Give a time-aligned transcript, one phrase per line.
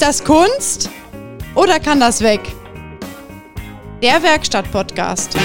[0.00, 0.88] Ist das Kunst
[1.54, 2.40] oder kann das weg?
[4.02, 5.36] Der Werkstatt-Podcast.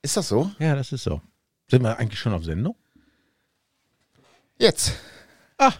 [0.00, 0.50] Ist das so?
[0.58, 1.20] Ja, das ist so.
[1.70, 2.74] Sind wir eigentlich schon auf Sendung?
[4.58, 4.94] Jetzt.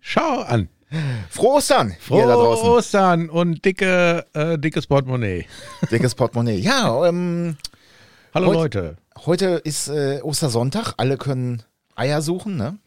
[0.00, 0.68] Schau an.
[1.30, 2.26] Frohe Ostern, Frohe.
[2.36, 5.46] Ostern und dicke, äh, dickes Portemonnaie.
[5.90, 6.58] Dickes Portemonnaie.
[6.58, 7.56] Ja, ähm,
[8.34, 8.96] Hallo Heute- Leute.
[9.26, 10.94] heute ist äh, Ostersonntag.
[10.96, 11.62] Alle können
[11.94, 12.78] Eier suchen, ne?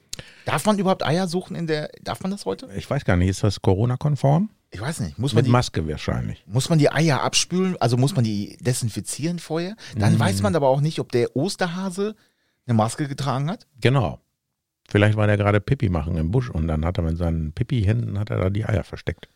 [0.46, 1.90] Darf man überhaupt Eier suchen in der.
[2.04, 2.70] Darf man das heute?
[2.76, 4.50] Ich weiß gar nicht, ist das Corona-konform?
[4.72, 5.18] Ich weiß nicht.
[5.20, 6.44] Muss man, Mit die, Maske wahrscheinlich.
[6.48, 7.76] muss man die Eier abspülen?
[7.80, 9.76] Also muss man die desinfizieren vorher?
[9.98, 10.20] Dann Mhm.
[10.20, 12.16] weiß man aber auch nicht, ob der Osterhase
[12.68, 13.68] eine Maske getragen hat.
[13.80, 14.20] Genau.
[14.96, 18.18] Vielleicht war der gerade Pipi machen im Busch und dann hat er mit seinen Pipi-Händen
[18.18, 19.28] hat er da die Eier versteckt.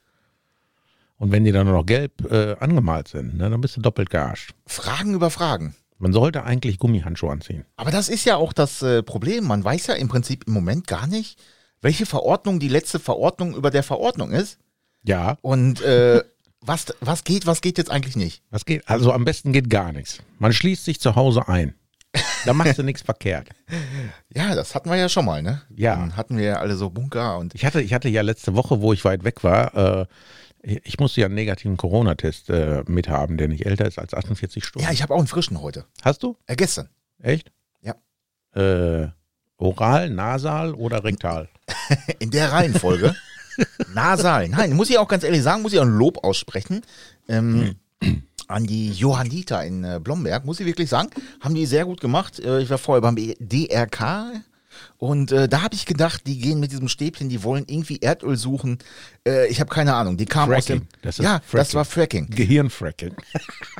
[1.17, 4.09] Und wenn die dann nur noch gelb äh, angemalt sind, ne, dann bist du doppelt
[4.09, 4.53] gearscht.
[4.65, 5.75] Fragen über Fragen.
[5.97, 7.65] Man sollte eigentlich Gummihandschuhe anziehen.
[7.75, 9.43] Aber das ist ja auch das äh, Problem.
[9.43, 11.37] Man weiß ja im Prinzip im Moment gar nicht,
[11.81, 14.59] welche Verordnung die letzte Verordnung über der Verordnung ist.
[15.03, 16.23] Ja, Und äh,
[16.61, 18.43] was, was geht, was geht jetzt eigentlich nicht?
[18.49, 18.87] was geht?
[18.87, 20.19] Also am besten geht gar nichts.
[20.37, 21.75] Man schließt sich zu Hause ein.
[22.45, 23.49] Da machst du nichts verkehrt.
[24.31, 25.61] Ja, das hatten wir ja schon mal, ne?
[25.75, 25.95] Ja.
[25.95, 28.79] Dann hatten wir ja alle so Bunker und Ich hatte, ich hatte ja letzte Woche,
[28.79, 30.05] wo ich weit weg war, äh,
[30.61, 34.85] ich musste ja einen negativen Corona-Test äh, mithaben, der nicht älter ist als 48 Stunden.
[34.87, 35.85] ja, ich habe auch einen frischen heute.
[36.03, 36.37] Hast du?
[36.45, 36.89] Äh, gestern.
[37.21, 37.51] Echt?
[37.81, 37.95] Ja.
[38.53, 39.09] Äh,
[39.57, 41.49] oral, nasal oder rektal?
[42.19, 43.15] In der Reihenfolge.
[43.93, 44.47] Nasal.
[44.49, 46.81] Nein, muss ich auch ganz ehrlich sagen, muss ich auch ein Lob aussprechen.
[47.27, 47.75] Ähm,
[48.49, 52.39] An die Johanniter in äh, Blomberg, muss ich wirklich sagen, haben die sehr gut gemacht.
[52.39, 54.41] Äh, ich war vorher beim DRK
[54.97, 58.35] und äh, da habe ich gedacht, die gehen mit diesem Stäbchen, die wollen irgendwie Erdöl
[58.35, 58.79] suchen.
[59.25, 60.87] Äh, ich habe keine Ahnung, die kamen aus dem.
[61.01, 61.73] Das ja, das Fracking.
[61.75, 62.29] war Fracking.
[62.29, 63.13] Gehirnfracking.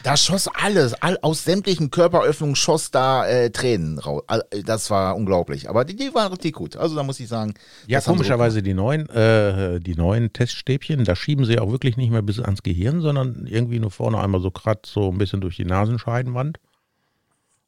[0.04, 4.24] Da schoss alles, all, aus sämtlichen Körperöffnungen schoss da äh, Tränen raus.
[4.64, 5.70] Das war unglaublich.
[5.70, 6.78] Aber die, die waren richtig gut.
[6.78, 7.54] Also da muss ich sagen.
[7.86, 12.12] Ja, das komischerweise die neuen, äh, die neuen Teststäbchen, da schieben sie auch wirklich nicht
[12.12, 15.58] mehr bis ans Gehirn, sondern irgendwie nur vorne einmal so gerade so ein bisschen durch
[15.58, 16.60] die Nasenscheidenwand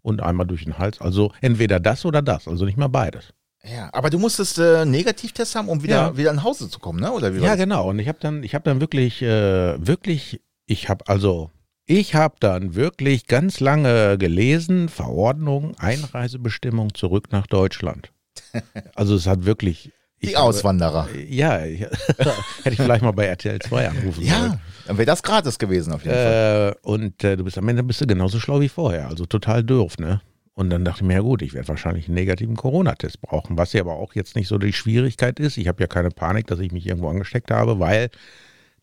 [0.01, 1.00] und einmal durch den Hals.
[1.01, 3.34] Also entweder das oder das, also nicht mal beides.
[3.63, 6.17] Ja, aber du musstest äh, Negativtest haben, um wieder, Ja.
[6.17, 7.12] wieder nach Hause zu kommen, ne?
[7.12, 7.89] Oder wie Ja, genau.
[7.89, 11.51] Und ich habe dann, ich habe dann wirklich, äh, wirklich, ich habe also,
[11.85, 18.11] ich habe dann wirklich ganz lange gelesen, Verordnung, Einreisebestimmung zurück nach Deutschland.
[18.95, 19.91] Also es hat wirklich.
[20.22, 21.08] Die ich Auswanderer.
[21.30, 24.28] Ja, ich, hätte ich vielleicht mal bei RTL 2 anrufen sollen.
[24.28, 26.76] Ja, dann wäre das gratis gewesen auf jeden Fall.
[26.84, 29.64] Äh, und äh, du bist am Ende bist du genauso schlau wie vorher, also total
[29.64, 30.22] doof, ne?
[30.54, 33.74] Und dann dachte ich mir, ja gut, ich werde wahrscheinlich einen negativen Corona-Test brauchen, was
[33.74, 35.58] ja aber auch jetzt nicht so die Schwierigkeit ist.
[35.58, 38.09] Ich habe ja keine Panik, dass ich mich irgendwo angesteckt habe, weil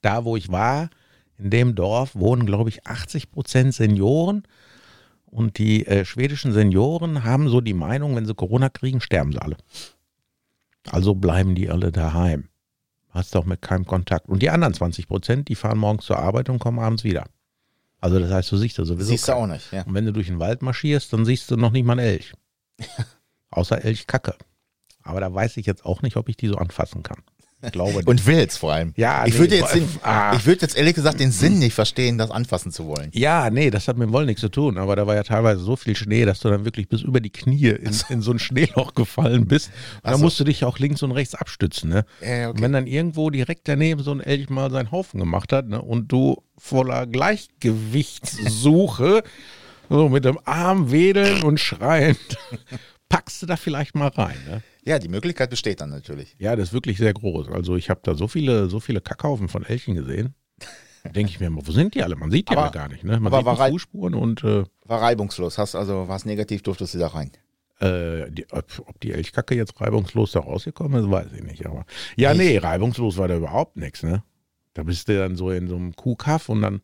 [0.01, 0.89] da, wo ich war,
[1.39, 4.43] in dem Dorf wohnen, glaube ich, 80 Prozent Senioren.
[5.27, 9.43] Und die äh, schwedischen Senioren haben so die Meinung, wenn sie Corona kriegen, sterben sie
[9.43, 9.57] alle.
[10.91, 12.49] Also bleiben die alle daheim.
[13.11, 14.29] Hast doch mit keinem Kontakt.
[14.29, 17.25] Und die anderen 20 Prozent, die fahren morgens zur Arbeit und kommen abends wieder.
[18.01, 19.09] Also das heißt, du siehst da sowieso.
[19.09, 19.83] Siehst du auch nicht, ja.
[19.83, 22.33] Und wenn du durch den Wald marschierst, dann siehst du noch nicht mal einen Elch.
[23.51, 24.35] Außer Elchkacke.
[25.03, 27.23] Aber da weiß ich jetzt auch nicht, ob ich die so anfassen kann.
[27.61, 28.07] Ich glaube nicht.
[28.07, 28.93] Und will's vor allem.
[28.97, 30.33] Ja, ich nee, würde jetzt, den, ah.
[30.37, 33.11] ich würde jetzt ehrlich gesagt den Sinn nicht verstehen, das anfassen zu wollen.
[33.13, 35.61] Ja, nee, das hat mit dem Wollen nichts zu tun, aber da war ja teilweise
[35.61, 38.39] so viel Schnee, dass du dann wirklich bis über die Knie in, in so ein
[38.39, 39.73] Schneeloch gefallen bist.
[39.97, 40.23] Und da so.
[40.23, 42.05] musst du dich auch links und rechts abstützen, ne?
[42.21, 42.63] Ja, ja, Und okay.
[42.63, 46.13] wenn dann irgendwo direkt daneben so ein Elch mal seinen Haufen gemacht hat, ne, und
[46.13, 49.25] du voller Gleichgewichtssuche,
[49.91, 52.39] so mit dem Arm wedeln und schreiend,
[53.09, 54.63] packst du da vielleicht mal rein, ne?
[54.85, 56.35] Ja, die Möglichkeit besteht dann natürlich.
[56.39, 57.49] Ja, das ist wirklich sehr groß.
[57.49, 60.35] Also ich habe da so viele, so viele Kackhaufen von Elchen gesehen.
[61.15, 62.17] Denke ich mir immer, wo sind die alle?
[62.17, 63.19] Man sieht die Aber- alle gar nicht, ne?
[63.21, 65.59] Man aber sieht Fußspuren und äh, War reibungslos.
[65.59, 67.31] Hast also, war's negativ, durftest du da rein.
[67.81, 68.67] Äh, die, ob,
[69.03, 71.65] die Elchkacke jetzt reibungslos da rausgekommen ist, weiß ich nicht.
[71.67, 71.85] Aber
[72.17, 72.39] ja, Nicht?
[72.41, 74.25] nee, reibungslos war da überhaupt nichts, ne?
[74.75, 76.83] Da bist du dann so in so einem Kuhkaff und dann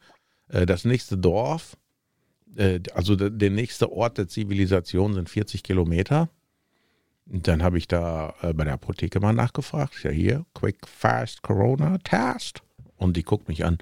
[0.49, 1.77] äh, das nächste Dorf,
[2.57, 6.29] äh, also der, der nächste Ort der Zivilisation sind 40 Kilometer.
[7.27, 10.03] Dann habe ich da äh, bei der Apotheke mal nachgefragt.
[10.03, 12.63] Ja, hier, Quick Fast Corona Test.
[12.97, 13.79] Und die guckt mich an.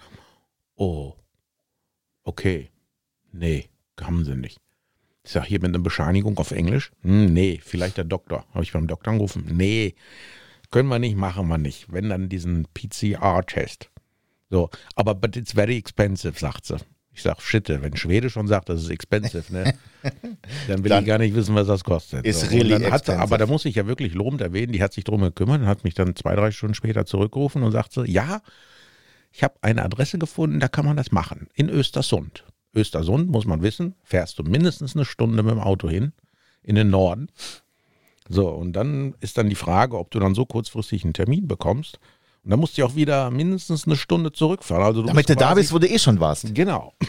[0.77, 1.15] Oh,
[2.23, 2.71] okay.
[3.33, 3.69] Nee,
[4.01, 4.61] haben sie nicht.
[5.25, 6.93] Ich sage hier mit einer Bescheinigung auf Englisch.
[7.03, 8.45] Hm, nee, vielleicht der Doktor.
[8.53, 9.47] Habe ich beim Doktor angerufen.
[9.53, 9.95] Nee,
[10.71, 11.93] können wir nicht, machen wir nicht.
[11.93, 13.91] Wenn dann diesen PCR-Test.
[14.51, 16.77] So, aber but it's very expensive, sagt sie.
[17.15, 19.75] Ich sag, shit, wenn Schwede schon sagt, das ist expensive, ne?
[20.67, 22.25] Dann will Dann ich gar nicht wissen, was das kostet.
[22.27, 25.05] ist So, really hat aber da muss ich ja wirklich lobend erwähnen, die hat sich
[25.05, 28.41] drum gekümmert und hat mich dann zwei, drei Stunden später zurückgerufen und sagte, ja,
[29.31, 32.45] ich habe eine Adresse gefunden, da kann man das machen, in Östersund.
[32.75, 36.13] Östersund, muss man wissen, fährst du mindestens eine Stunde mit dem Auto hin,
[36.63, 37.29] in den Norden.
[38.29, 41.99] So, und dann ist dann die Frage, ob du dann so kurzfristig einen Termin bekommst.
[42.45, 44.85] Und dann musst du auch wieder mindestens eine Stunde zurückfahren.
[44.85, 46.55] Also du Damit du bist da bist, wo du eh schon warst.
[46.55, 46.95] Genau.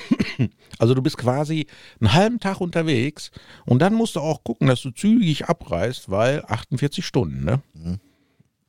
[0.79, 1.67] Also du bist quasi
[2.01, 3.29] einen halben Tag unterwegs
[3.65, 7.61] und dann musst du auch gucken, dass du zügig abreist, weil 48 Stunden, ne?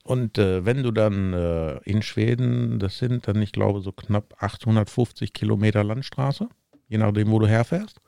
[0.05, 4.35] Und äh, wenn du dann äh, in Schweden, das sind dann, ich glaube, so knapp
[4.39, 6.49] 850 Kilometer Landstraße,
[6.89, 8.01] je nachdem, wo du herfährst.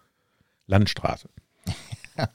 [0.67, 1.31] Landstraße.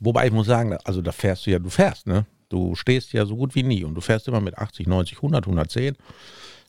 [0.00, 2.26] Wobei ich muss sagen, also da fährst du ja, du fährst, ne?
[2.48, 5.44] Du stehst ja so gut wie nie und du fährst immer mit 80, 90, 100,
[5.46, 5.96] 110.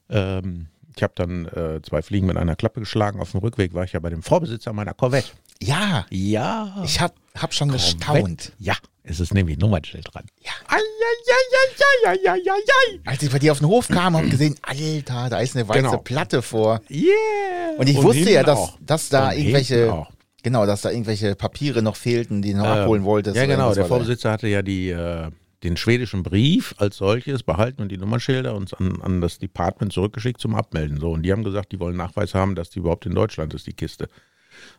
[0.10, 3.20] Ähm, ich habe dann äh, zwei Fliegen mit einer Klappe geschlagen.
[3.20, 5.28] Auf dem Rückweg war ich ja bei dem Vorbesitzer meiner Corvette.
[5.62, 6.82] Ja, Ja.
[6.84, 8.52] ich hab, hab schon gestaunt.
[8.60, 10.24] Ja, es ist nämlich Nummernschild dran.
[10.44, 10.52] Ja.
[10.68, 12.60] Ai, ai, ai, ai, ai, ai, ai,
[12.96, 13.00] ai.
[13.12, 15.80] Als ich bei dir auf den Hof kam, habe gesehen, Alter, da ist eine weiße
[15.82, 15.98] Genau.
[16.00, 16.82] Platte vor.
[16.90, 17.12] Yeah.
[17.78, 18.78] Und ich wusste ja, dass, auch.
[18.82, 20.08] dass da Und irgendwelche,
[20.42, 23.36] genau, dass da irgendwelche Papiere noch fehlten, die du noch Ähm, abholen wolltest.
[23.36, 23.74] Ja, genau.
[23.74, 23.86] Der.
[23.86, 25.30] Vorbesitzer hatte ja die, äh,
[25.64, 30.40] den schwedischen Brief als solches behalten und die Nummernschilder uns an, an das Department zurückgeschickt
[30.40, 31.00] zum Abmelden.
[31.00, 31.12] So.
[31.12, 33.74] Und die haben gesagt, die wollen Nachweis haben, dass die überhaupt in Deutschland ist, die
[33.74, 34.08] Kiste.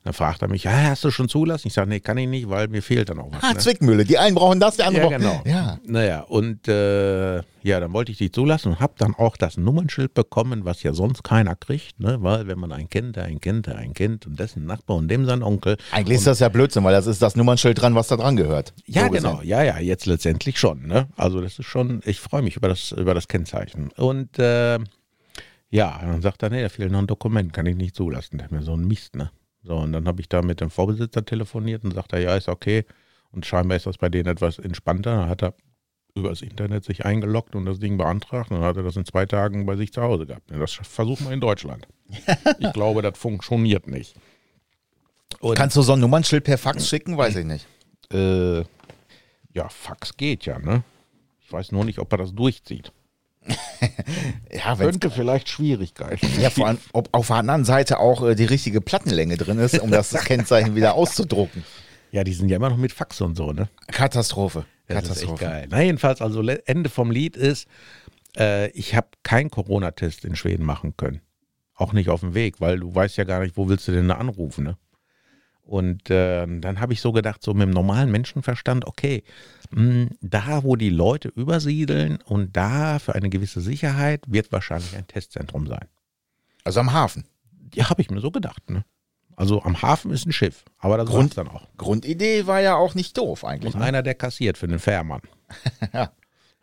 [0.04, 1.68] Dann fragt er mich, ja, hast du schon zulassen?
[1.68, 3.42] Ich sage, nee, kann ich nicht, weil mir fehlt dann auch was.
[3.42, 3.58] Ah, ne?
[3.58, 4.04] Zwickmühle.
[4.04, 5.42] Die einen brauchen das, die anderen Ja, brauchen.
[5.44, 5.56] genau.
[5.58, 5.78] Ja.
[5.84, 10.14] Naja, und äh, ja, dann wollte ich die zulassen und habe dann auch das Nummernschild
[10.14, 12.16] bekommen, was ja sonst keiner kriegt, ne?
[12.20, 15.08] weil wenn man einen kennt, der einen kennt, der einen kennt und dessen Nachbar und
[15.08, 15.76] dem sein Onkel.
[15.92, 18.72] Eigentlich ist das ja Blödsinn, weil das ist das Nummernschild dran, was da dran gehört.
[18.86, 20.86] Ja, So genau, ja, ja, jetzt letztendlich schon.
[20.86, 21.08] Ne?
[21.16, 23.90] Also das ist schon, ich freue mich über das, über das Kennzeichen.
[23.96, 24.78] Und äh,
[25.70, 28.38] ja, dann sagt er, nee, da fehlt noch ein Dokument, kann ich nicht zulassen.
[28.38, 29.30] Der hat mir so ein Mist, ne?
[29.62, 32.48] So, und dann habe ich da mit dem Vorbesitzer telefoniert und sagt er, ja, ist
[32.48, 32.84] okay.
[33.30, 35.16] Und scheinbar ist das bei denen etwas entspannter.
[35.16, 35.54] Dann hat er
[36.14, 38.50] übers Internet sich eingeloggt und das Ding beantragt.
[38.50, 40.50] Und dann hat er das in zwei Tagen bei sich zu Hause gehabt.
[40.50, 41.86] Das versuchen wir in Deutschland.
[42.58, 44.14] ich glaube, das funktioniert nicht.
[45.40, 47.16] Und, Kannst du so ein Nummernschild per Fax schicken?
[47.16, 47.66] Weiß ich nicht.
[48.12, 48.60] äh,
[49.54, 50.82] ja, Fax geht ja, ne?
[51.40, 52.92] Ich weiß nur nicht, ob er das durchzieht.
[54.50, 56.26] Ja, Könnte vielleicht Schwierigkeiten.
[56.40, 59.78] ja, vor allem, ob auf der anderen Seite auch äh, die richtige Plattenlänge drin ist,
[59.78, 61.64] um das Kennzeichen wieder auszudrucken.
[62.10, 63.68] Ja, die sind ja immer noch mit Fax und so, ne?
[63.88, 64.64] Katastrophe.
[64.86, 65.44] Das ist echt Katastrophe.
[65.44, 65.66] geil.
[65.70, 67.68] Na, jedenfalls, also Ende vom Lied ist,
[68.38, 71.20] äh, ich habe keinen Corona-Test in Schweden machen können.
[71.74, 74.08] Auch nicht auf dem Weg, weil du weißt ja gar nicht, wo willst du denn
[74.08, 74.76] da anrufen, ne?
[75.68, 79.22] Und äh, dann habe ich so gedacht, so mit dem normalen Menschenverstand, okay,
[79.70, 85.06] mh, da wo die Leute übersiedeln und da für eine gewisse Sicherheit wird wahrscheinlich ein
[85.06, 85.86] Testzentrum sein.
[86.64, 87.24] Also am Hafen.
[87.74, 88.82] Ja, habe ich mir so gedacht, ne?
[89.36, 91.68] Also am Hafen ist ein Schiff, aber das Grund- Grund dann auch.
[91.76, 93.74] Grundidee war ja auch nicht doof eigentlich.
[93.74, 93.86] Und Ne?
[93.86, 95.20] einer, der kassiert für den Fährmann.
[95.92, 96.12] Ja.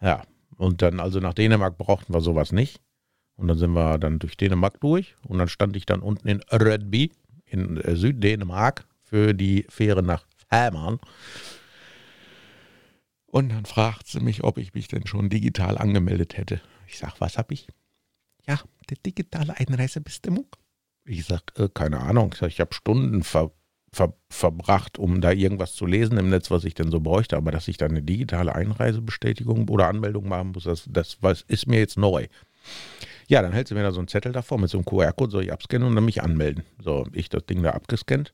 [0.01, 0.23] Ja.
[0.57, 2.81] Und dann, also nach Dänemark brauchten wir sowas nicht.
[3.37, 5.15] Und dann sind wir dann durch Dänemark durch.
[5.27, 7.11] Und dann stand ich dann unten in Rødby
[7.45, 10.99] in äh, Süddänemark für die Fähre nach Fährmann.
[13.27, 16.61] Und dann fragt sie mich, ob ich mich denn schon digital angemeldet hätte.
[16.87, 17.67] Ich sag, was hab ich?
[18.47, 18.59] Ja,
[18.89, 20.47] die digitale Einreisebestimmung.
[21.03, 22.31] Ich sag, äh, keine Ahnung.
[22.33, 23.51] Ich, sag, ich habe Stunden ver,
[23.91, 27.37] ver, verbracht, um da irgendwas zu lesen im Netz, was ich denn so bräuchte.
[27.37, 31.67] Aber dass ich da eine digitale Einreisebestätigung oder Anmeldung machen muss, das, das was, ist
[31.67, 32.27] mir jetzt neu.
[33.27, 35.43] Ja, dann hält sie mir da so einen Zettel davor mit so einem QR-Code, soll
[35.43, 36.63] ich abscannen und dann mich anmelden.
[36.83, 38.33] So, ich das Ding da abgescannt.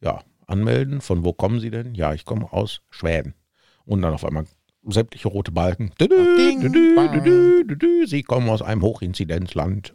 [0.00, 1.00] Ja, anmelden.
[1.00, 1.94] Von wo kommen Sie denn?
[1.94, 3.34] Ja, ich komme aus Schweden.
[3.84, 4.44] Und dann auf einmal
[4.86, 5.92] sämtliche rote Balken.
[8.06, 9.94] Sie kommen aus einem Hochinzidenzland.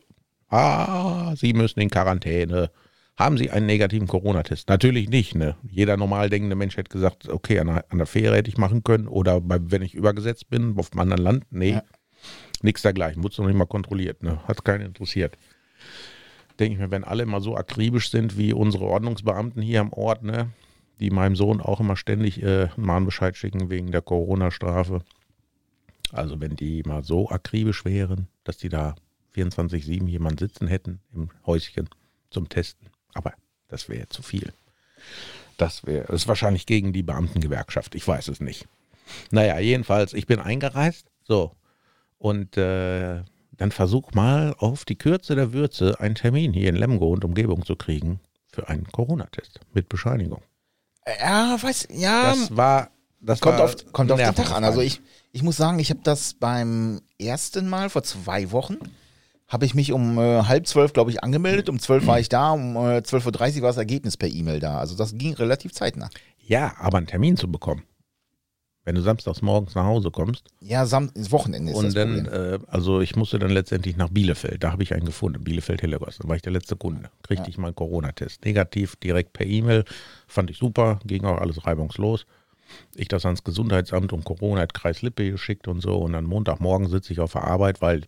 [0.50, 2.69] Ah, Sie müssen in Quarantäne.
[3.15, 4.69] Haben Sie einen negativen Corona-Test?
[4.69, 5.36] Natürlich nicht.
[5.36, 5.55] Ne?
[5.69, 8.83] Jeder normal denkende Mensch hätte gesagt, okay, an der, an der Fähre hätte ich machen
[8.83, 11.43] können oder bei, wenn ich übergesetzt bin auf einem anderen Land.
[11.51, 11.83] Nee, Ja.
[12.63, 13.24] nichts dergleichen.
[13.24, 14.24] Wurde noch nicht mal kontrolliert.
[14.24, 14.41] Ne?
[14.48, 15.38] Hat keinen interessiert.
[16.60, 20.24] Denke ich mir, wenn alle immer so akribisch sind wie unsere Ordnungsbeamten hier am Ort,
[20.24, 20.50] ne?
[21.00, 25.01] die meinem Sohn auch immer ständig äh, einen Mahnbescheid schicken wegen der Corona-Strafe.
[26.12, 28.95] Also wenn die mal so akribisch wären, dass die da
[29.36, 31.89] 24-7 jemand sitzen hätten im Häuschen
[32.29, 32.88] zum Testen.
[33.13, 33.33] Aber
[33.67, 34.53] das wäre zu viel.
[35.57, 37.95] Das wäre, ist wahrscheinlich gegen die Beamtengewerkschaft.
[37.95, 38.67] Ich weiß es nicht.
[39.31, 41.07] Naja, jedenfalls, ich bin eingereist.
[41.24, 41.55] So.
[42.17, 43.24] Und äh,
[43.57, 47.65] dann versuch mal auf die Kürze der Würze einen Termin hier in Lemgo und Umgebung
[47.65, 48.19] zu kriegen
[48.51, 50.41] für einen Corona-Test mit Bescheinigung.
[51.19, 52.31] Ja, weiß, ja.
[52.31, 54.63] Das war, das Kommt war auf, kommt auf den Tag an.
[54.63, 58.77] Also ich, ich muss sagen, ich habe das beim ersten Mal vor zwei Wochen,
[59.48, 61.69] habe ich mich um äh, halb zwölf, glaube ich, angemeldet.
[61.69, 64.77] Um zwölf war ich da, um äh, 12.30 Uhr war das Ergebnis per E-Mail da.
[64.77, 66.10] Also das ging relativ zeitnah.
[66.45, 67.83] Ja, aber einen Termin zu bekommen.
[68.86, 72.60] Wenn du samstags morgens nach Hause kommst Ja, Sam Wochenende ist und das dann, äh,
[72.68, 74.63] also ich musste dann letztendlich nach Bielefeld.
[74.63, 76.18] Da habe ich einen gefunden, Bielefeld-Hillegos.
[76.18, 77.10] Da war ich der letzte Kunde.
[77.24, 78.44] Kriegte ich mal einen Corona-Test.
[78.44, 79.86] Negativ, direkt per E-Mail.
[80.28, 82.25] Fand ich super, ging auch alles reibungslos.
[82.96, 85.98] Ich das ans Gesundheitsamt und Corona hat Kreis Lippe geschickt und so.
[85.98, 88.04] Und dann Montagmorgen sitze ich auf der Arbeit, weil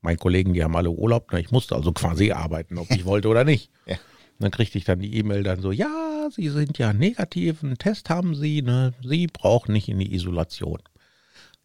[0.00, 1.28] meine Kollegen, die haben alle Urlaub.
[1.32, 3.70] Na, ich musste also quasi arbeiten, ob ich wollte oder nicht.
[3.86, 3.96] Ja.
[4.38, 8.10] Dann kriegte ich dann die E-Mail dann so, ja, Sie sind ja negativ, einen Test
[8.10, 8.92] haben Sie, ne?
[9.02, 10.80] Sie brauchen nicht in die Isolation.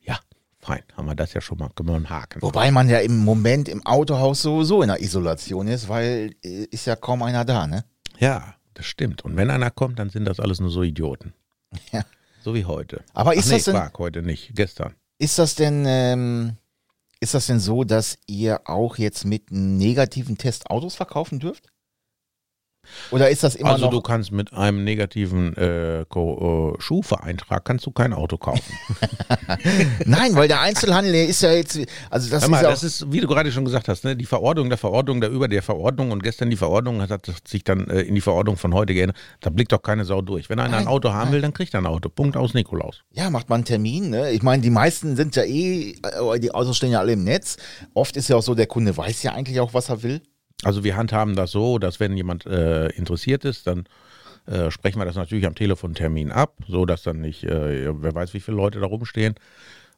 [0.05, 0.19] Ja,
[0.59, 2.41] fein, haben wir das ja schon mal, können wir einen Haken.
[2.41, 6.85] Wobei man ja im Moment im Autohaus sowieso in der Isolation ist, weil äh, ist
[6.85, 7.85] ja kaum einer da, ne?
[8.19, 9.23] Ja, das stimmt.
[9.23, 11.33] Und wenn einer kommt, dann sind das alles nur so Idioten.
[11.91, 12.03] Ja.
[12.41, 13.03] So wie heute.
[13.13, 14.93] Aber ist Ach nee, das denn- Quark, heute nicht, gestern.
[15.17, 16.55] Ist das denn, ähm,
[17.19, 21.67] ist das denn so, dass ihr auch jetzt mit einem negativen Test Autos verkaufen dürft?
[23.12, 23.91] Oder ist das immer also noch?
[23.91, 28.74] du kannst mit einem negativen äh, äh, Schufa-Eintrag kannst du kein Auto kaufen.
[30.05, 31.79] Nein, weil der Einzelhandel der ist ja jetzt,
[32.10, 34.25] also das mal, ist ja das ist, wie du gerade schon gesagt hast, ne, die
[34.25, 37.88] Verordnung der Verordnung der über der Verordnung und gestern die Verordnung hat, hat sich dann
[37.89, 39.17] äh, in die Verordnung von heute geändert.
[39.41, 40.50] Da blickt doch keine Sau durch.
[40.50, 42.10] Wenn einer ein Nein, Auto haben will, dann kriegt er ein Auto.
[42.10, 43.03] Punkt aus Nikolaus.
[43.13, 44.10] Ja, macht man einen Termin.
[44.10, 44.31] Ne?
[44.31, 47.58] Ich meine, die meisten sind ja eh, äh, die Autos stehen ja alle im Netz.
[47.93, 50.22] Oft ist ja auch so, der Kunde weiß ja eigentlich auch, was er will.
[50.63, 53.86] Also wir handhaben das so, dass wenn jemand äh, interessiert ist, dann
[54.46, 58.34] äh, sprechen wir das natürlich am Telefontermin ab, so dass dann nicht, äh, wer weiß,
[58.34, 59.36] wie viele Leute da rumstehen.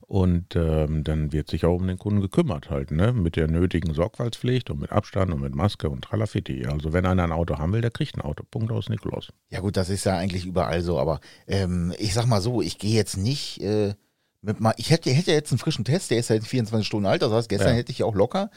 [0.08, 3.13] Und ähm, dann wird sich auch um den Kunden gekümmert halt, ne?
[3.13, 6.65] Mit der nötigen Sorgfaltspflicht und mit Abstand und mit Maske und Tralafitti.
[6.65, 8.44] Also wenn einer ein Auto haben will, der kriegt ein Auto.
[8.44, 9.30] Punkt aus Nikolaus.
[9.50, 12.77] Ja gut, das ist ja eigentlich überall so, aber ähm, ich sag mal so, ich
[12.77, 13.94] gehe jetzt nicht äh,
[14.41, 17.06] mit mal, ich hätte, hätte jetzt einen frischen Test, der ist ja jetzt 24 Stunden
[17.06, 17.75] alt, das heißt, gestern Ja.
[17.75, 18.50] hätte ich auch locker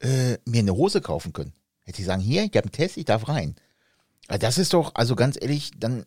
[0.00, 1.52] äh, mir eine Hose kaufen können.
[1.84, 3.54] Hätte ich sagen, hier, ich habe einen Test, ich darf rein.
[4.28, 6.06] Aber Das ist doch, also ganz ehrlich, dann,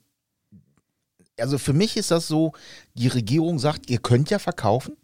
[1.39, 2.53] also für mich ist das so,
[2.95, 4.97] die Regierung sagt, ihr könnt ja verkaufen,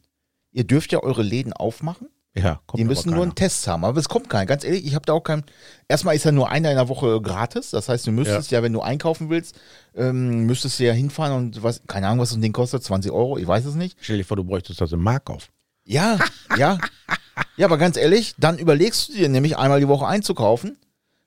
[0.51, 3.49] ihr dürft ja eure Läden aufmachen, Ja, kommt die müssen nur einen keiner.
[3.49, 4.47] Test haben, aber es kommt kein.
[4.47, 5.43] Ganz ehrlich, ich habe da auch keinen.
[5.87, 7.69] Erstmal ist ja nur einer in der Woche gratis.
[7.69, 9.59] Das heißt, du müsstest ja, wenn du einkaufen willst,
[9.95, 13.37] ähm, müsstest du ja hinfahren und was, keine Ahnung, was ein Ding kostet, 20 Euro,
[13.37, 13.97] ich weiß es nicht.
[14.01, 15.51] Stell dir vor, du bräuchtest das im Markauf.
[15.85, 16.19] Ja,
[16.57, 16.77] ja.
[17.57, 20.77] Ja, aber ganz ehrlich, dann überlegst du dir nämlich einmal die Woche einzukaufen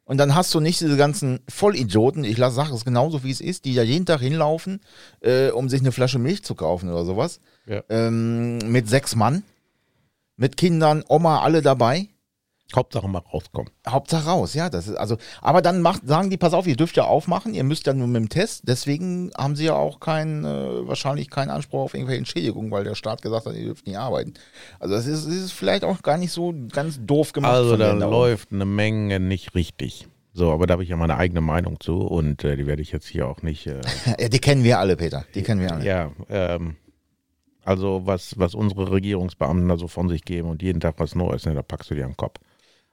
[0.05, 3.65] und dann hast du nicht diese ganzen Vollidioten, ich sage es genauso wie es ist,
[3.65, 4.81] die ja jeden Tag hinlaufen,
[5.21, 7.41] äh, um sich eine Flasche Milch zu kaufen oder sowas.
[7.67, 7.83] Ja.
[7.89, 9.43] Ähm, mit sechs Mann,
[10.37, 12.09] mit Kindern, Oma, alle dabei.
[12.75, 13.71] Hauptsache mal rauskommen.
[13.89, 16.97] Hauptsache raus, ja, das ist also, aber dann macht, sagen die, pass auf, ihr dürft
[16.97, 20.45] ja aufmachen, ihr müsst ja nur mit dem Test, deswegen haben sie ja auch keinen,
[20.45, 23.99] äh, wahrscheinlich keinen Anspruch auf irgendwelche Entschädigung, weil der Staat gesagt hat, ihr dürft nicht
[23.99, 24.35] arbeiten.
[24.81, 27.53] Also das ist, ist vielleicht auch gar nicht so ganz doof gemacht.
[27.53, 30.09] Also da läuft eine Menge nicht richtig.
[30.33, 32.93] So, aber da habe ich ja meine eigene Meinung zu und äh, die werde ich
[32.93, 33.67] jetzt hier auch nicht.
[33.69, 33.81] Äh,
[34.19, 35.85] Ja, die kennen wir alle, Peter, die kennen wir alle.
[35.85, 36.77] ja, ähm,
[37.65, 41.47] also was, was unsere Regierungsbeamten da so von sich geben und jeden Tag was Neues,
[41.47, 42.17] ne, da packst du dir an den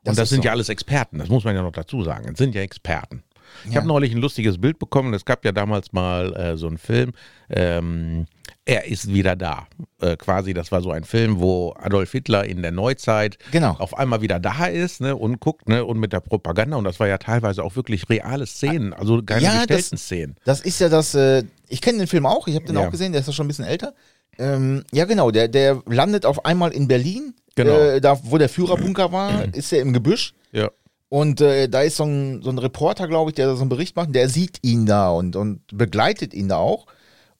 [0.03, 0.09] Kopf.
[0.09, 0.45] Und Das das, sind so.
[0.45, 2.27] ja alles Experten, das muss man ja noch dazu sagen.
[2.29, 3.23] Das sind ja Experten.
[3.65, 3.77] Ich Ja.
[3.77, 5.13] habe neulich ein lustiges Bild bekommen.
[5.13, 7.13] Es gab ja damals mal äh, so einen Film.
[7.49, 8.25] Ähm,
[8.65, 9.67] er ist wieder da.
[10.01, 13.71] Äh, quasi, das war so ein Film, wo Adolf Hitler in der Neuzeit Genau.
[13.77, 16.77] auf einmal wieder da ist ne, und guckt ne, und mit der Propaganda.
[16.77, 20.35] Und das war ja teilweise auch wirklich reale Szenen, also keine Ja, gestellten das- Szenen.
[20.45, 22.87] Das ist ja das, äh, ich kenne den Film auch, ich habe den Ja.
[22.87, 23.93] auch gesehen, der ist ja schon ein bisschen älter.
[24.37, 27.77] Ähm, ja, genau, der, der landet auf einmal in Berlin, Genau.
[27.77, 30.33] äh, da wo der Führerbunker war, ist er im Gebüsch.
[30.51, 30.69] Ja.
[31.09, 33.69] Und äh, da ist so ein, so ein Reporter, glaube ich, der da so einen
[33.69, 36.87] Bericht macht, der sieht ihn da und, und begleitet ihn da auch.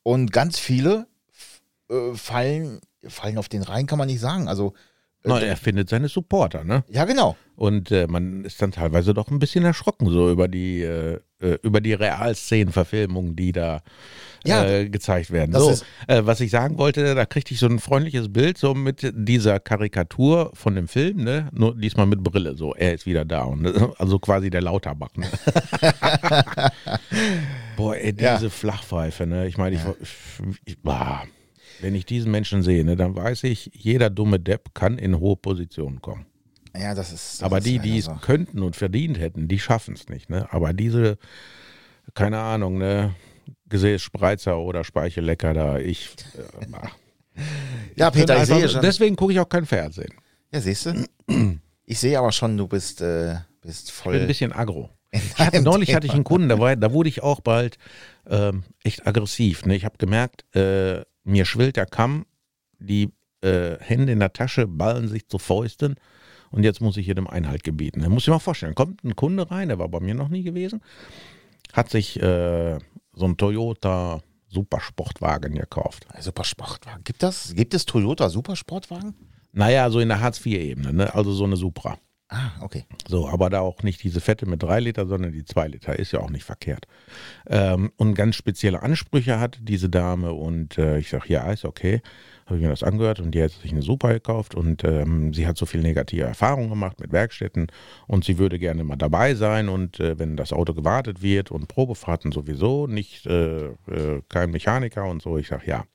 [0.04, 1.08] Und ganz viele
[1.90, 4.48] äh, fallen, fallen auf den rein, kann man nicht sagen.
[4.48, 4.74] Also,
[5.24, 6.84] äh, Na, er findet seine Supporter, ne?
[6.88, 7.36] ja, genau.
[7.56, 10.84] Und äh, man ist dann teilweise doch ein bisschen erschrocken so über die
[11.44, 13.82] äh, über die Realszenenverfilmungen, die da
[14.46, 15.54] Ja, äh, gezeigt werden.
[15.58, 15.72] So,
[16.08, 19.60] äh, was ich sagen wollte, da kriegte ich so ein freundliches Bild so mit dieser
[19.60, 21.48] Karikatur von dem Film, ne?
[21.54, 22.56] Nur diesmal mit Brille.
[22.58, 23.66] So, er ist wieder da und
[24.00, 25.12] also quasi der Lauterbach.
[25.16, 25.28] Ne?
[27.78, 28.36] Boah, ey, Ja.
[28.38, 29.48] diese Flachpfeife, ne?
[29.48, 30.10] Ich meine, ich, ich,
[30.66, 31.24] ich bah,
[31.82, 35.36] wenn ich diesen Menschen sehe, ne, dann weiß ich, jeder dumme Depp kann in hohe
[35.36, 36.26] Positionen kommen.
[36.76, 37.42] Ja, das ist.
[37.42, 40.30] Das Aber ist die, die es könnten und verdient hätten, die schaffen es nicht.
[40.30, 40.48] Ne?
[40.52, 41.18] Aber diese,
[42.14, 43.16] keine Ahnung, ne,
[43.70, 46.16] Gesäßspreizer oder Speichellecker da, ich.
[46.36, 46.66] Äh.
[47.96, 48.82] Ja, Peter, ich sehe schon.
[48.84, 50.14] Deswegen gucke ich auch kein Fernsehen.
[50.52, 51.08] Ja, siehst du?
[51.86, 54.20] Ich sehe aber schon, du bist, äh, bist Ich bin voll.
[54.22, 54.92] ein bisschen aggro.
[55.10, 55.96] Ich hatte, neulich Thema.
[55.96, 57.78] hatte ich einen Kunden, da, war, da wurde ich auch bald
[58.28, 59.66] ähm, echt aggressiv.
[59.66, 59.76] Ne?
[59.76, 62.26] Ich habe gemerkt, äh, mir schwillt der Kamm,
[62.78, 63.12] die
[63.42, 65.96] äh, Hände in der Tasche ballen sich zu Fäusten
[66.54, 68.02] und jetzt muss ich jedem Einhalt gebieten.
[68.02, 70.44] Da muss ich mal vorstellen, kommt ein Kunde rein, der war bei mir noch nie
[70.44, 70.82] gewesen,
[71.74, 72.78] hat sich äh,
[73.14, 76.06] so ein Toyota Supersportwagen gekauft.
[76.20, 77.04] Supersportwagen.
[77.04, 77.54] Gibt das?
[77.56, 79.16] Gibt es Toyota Supersportwagen?
[79.52, 81.14] Naja, so in der Hartz-IV-Ebene, ne?
[81.16, 81.98] also so eine Supra.
[82.30, 82.86] Ah, okay.
[83.08, 86.12] So, aber da auch nicht diese Fette mit 3 Liter, sondern die 2 Liter, ist
[86.12, 86.86] ja auch nicht verkehrt.
[87.48, 92.02] Ähm, und ganz spezielle Ansprüche hatte diese Dame und äh, ich sage, ja, ist okay.
[92.46, 95.48] Habe ich mir das angehört und die hat sich eine Super gekauft und ähm, sie
[95.48, 97.68] hat so viel negative Erfahrungen gemacht mit Werkstätten
[98.08, 101.68] und sie würde gerne mal dabei sein und äh, wenn das Auto gewartet wird und
[101.68, 105.86] Probefahrten sowieso, nicht äh, äh kein Mechaniker und so, ich sage, ja.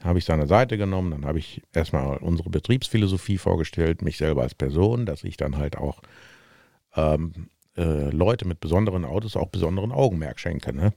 [0.00, 4.42] Dann habe ich seine Seite genommen, dann habe ich erstmal unsere Betriebsphilosophie vorgestellt, mich selber
[4.42, 6.02] als Person, dass ich dann halt auch
[6.96, 10.74] ähm, äh, Leute mit besonderen Autos auch besonderen Augenmerk schenke.
[10.74, 10.92] Ne?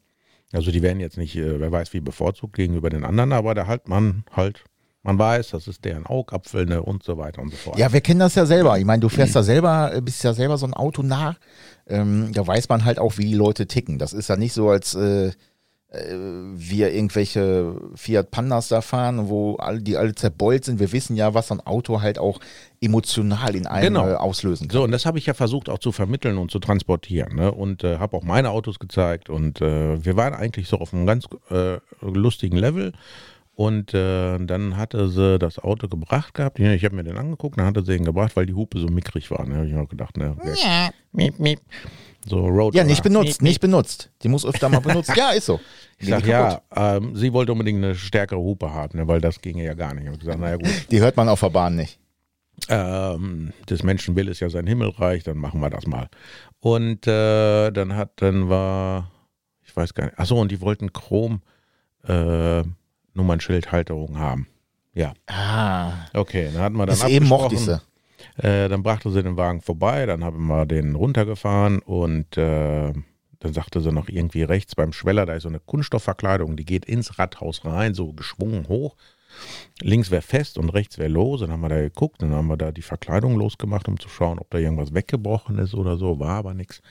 [0.52, 3.68] Also die werden jetzt nicht, äh, wer weiß wie bevorzugt gegenüber den anderen, aber da
[3.68, 4.64] halt man halt,
[5.06, 7.78] man weiß, das ist deren Augapfel ne, und so weiter und so fort.
[7.78, 8.78] Ja, wir kennen das ja selber.
[8.80, 11.36] Ich meine, du fährst da selber, äh, bist ja selber so ein Auto nah.
[11.88, 14.00] Ähm, da weiß man halt auch, wie die Leute ticken.
[14.00, 16.16] Das ist ja nicht so, als äh, äh,
[16.56, 20.80] wir irgendwelche Fiat Pandas da fahren, wo alle, die alle zerbeult sind.
[20.80, 22.40] Wir wissen ja, was so ein Auto halt auch
[22.82, 24.10] emotional in einem Genau.
[24.10, 24.74] äh, auslösen kann.
[24.76, 27.36] So, und das habe ich ja versucht auch zu vermitteln und zu transportieren.
[27.36, 27.52] Ne?
[27.52, 29.30] Und äh, habe auch meine Autos gezeigt.
[29.30, 32.94] Und äh, wir waren eigentlich so auf einem ganz äh, lustigen Level.
[33.56, 36.60] Und äh, dann hatte sie das Auto gebracht gehabt.
[36.60, 39.32] Ich habe mir den angeguckt, dann hatte sie ihn gebracht, weil die Hupe so mickrig
[39.32, 39.46] war.
[39.48, 39.56] Ne?
[39.56, 40.90] habe ich mir auch gedacht, ne, okay.
[41.14, 41.60] miep, miep.
[42.28, 42.74] So Road.
[42.76, 43.50] Ja, nicht benutzt, Miep, miep.
[43.50, 44.10] nicht benutzt.
[44.24, 45.16] Die muss öfter mal benutzt.
[45.16, 45.60] ja, ist so.
[46.00, 49.64] Ich sag ja, ähm, sie wollte unbedingt eine stärkere Hupe haben, ne, weil das ginge
[49.64, 50.12] ja gar nicht.
[50.12, 51.98] Ich gesagt, naja gut, Die hört man auf der Bahn nicht.
[52.68, 56.10] ähm, des Menschen will ist ja sein Himmelreich, dann machen wir das mal.
[56.60, 59.12] Und äh, dann hat, dann war,
[59.64, 61.42] ich weiß gar nicht, achso, und die wollten Chrom
[62.08, 62.64] äh,
[63.16, 64.48] Nummernschildhalterung haben.
[64.94, 67.82] Ja, Ah, okay, dann hatten wir dann ist eben mochte ich sie.
[68.38, 72.94] Äh, dann brachte sie den Wagen vorbei, dann haben wir den runtergefahren und äh,
[73.40, 76.86] dann sagte sie noch irgendwie rechts beim Schweller, da ist so eine Kunststoffverkleidung, die geht
[76.86, 78.96] ins Radhaus rein, so geschwungen hoch.
[79.82, 81.42] Links wäre fest und rechts wäre los.
[81.42, 84.40] Dann haben wir da geguckt, dann haben wir da die Verkleidung losgemacht, um zu schauen,
[84.40, 86.20] ob da irgendwas weggebrochen ist oder so.
[86.20, 86.82] War aber nichts.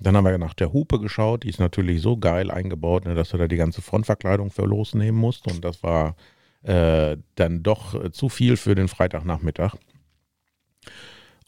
[0.00, 3.30] Dann haben wir nach der Hupe geschaut, die ist natürlich so geil eingebaut, ne, dass
[3.30, 5.50] du da die ganze Frontverkleidung für losnehmen musst.
[5.50, 6.16] Und das war
[6.62, 9.74] äh, dann doch äh, zu viel für den Freitagnachmittag.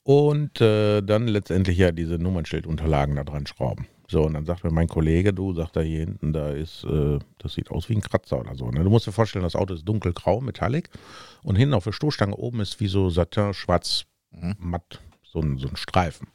[0.02, 3.86] Und äh, dann letztendlich ja diese Nummernschildunterlagen da dran schrauben.
[4.10, 7.18] So, und dann sagt mir mein Kollege, du, sagt er hier hinten, da ist, äh,
[7.36, 8.70] das sieht aus wie ein Kratzer oder so.
[8.70, 8.82] Ne?
[8.82, 10.88] Du musst dir vorstellen, das Auto ist dunkelgrau, metallic.
[11.42, 14.06] Und hinten auf der Stoßstange oben ist wie so Satin, schwarz,
[14.58, 16.28] matt, so ein, so ein Streifen.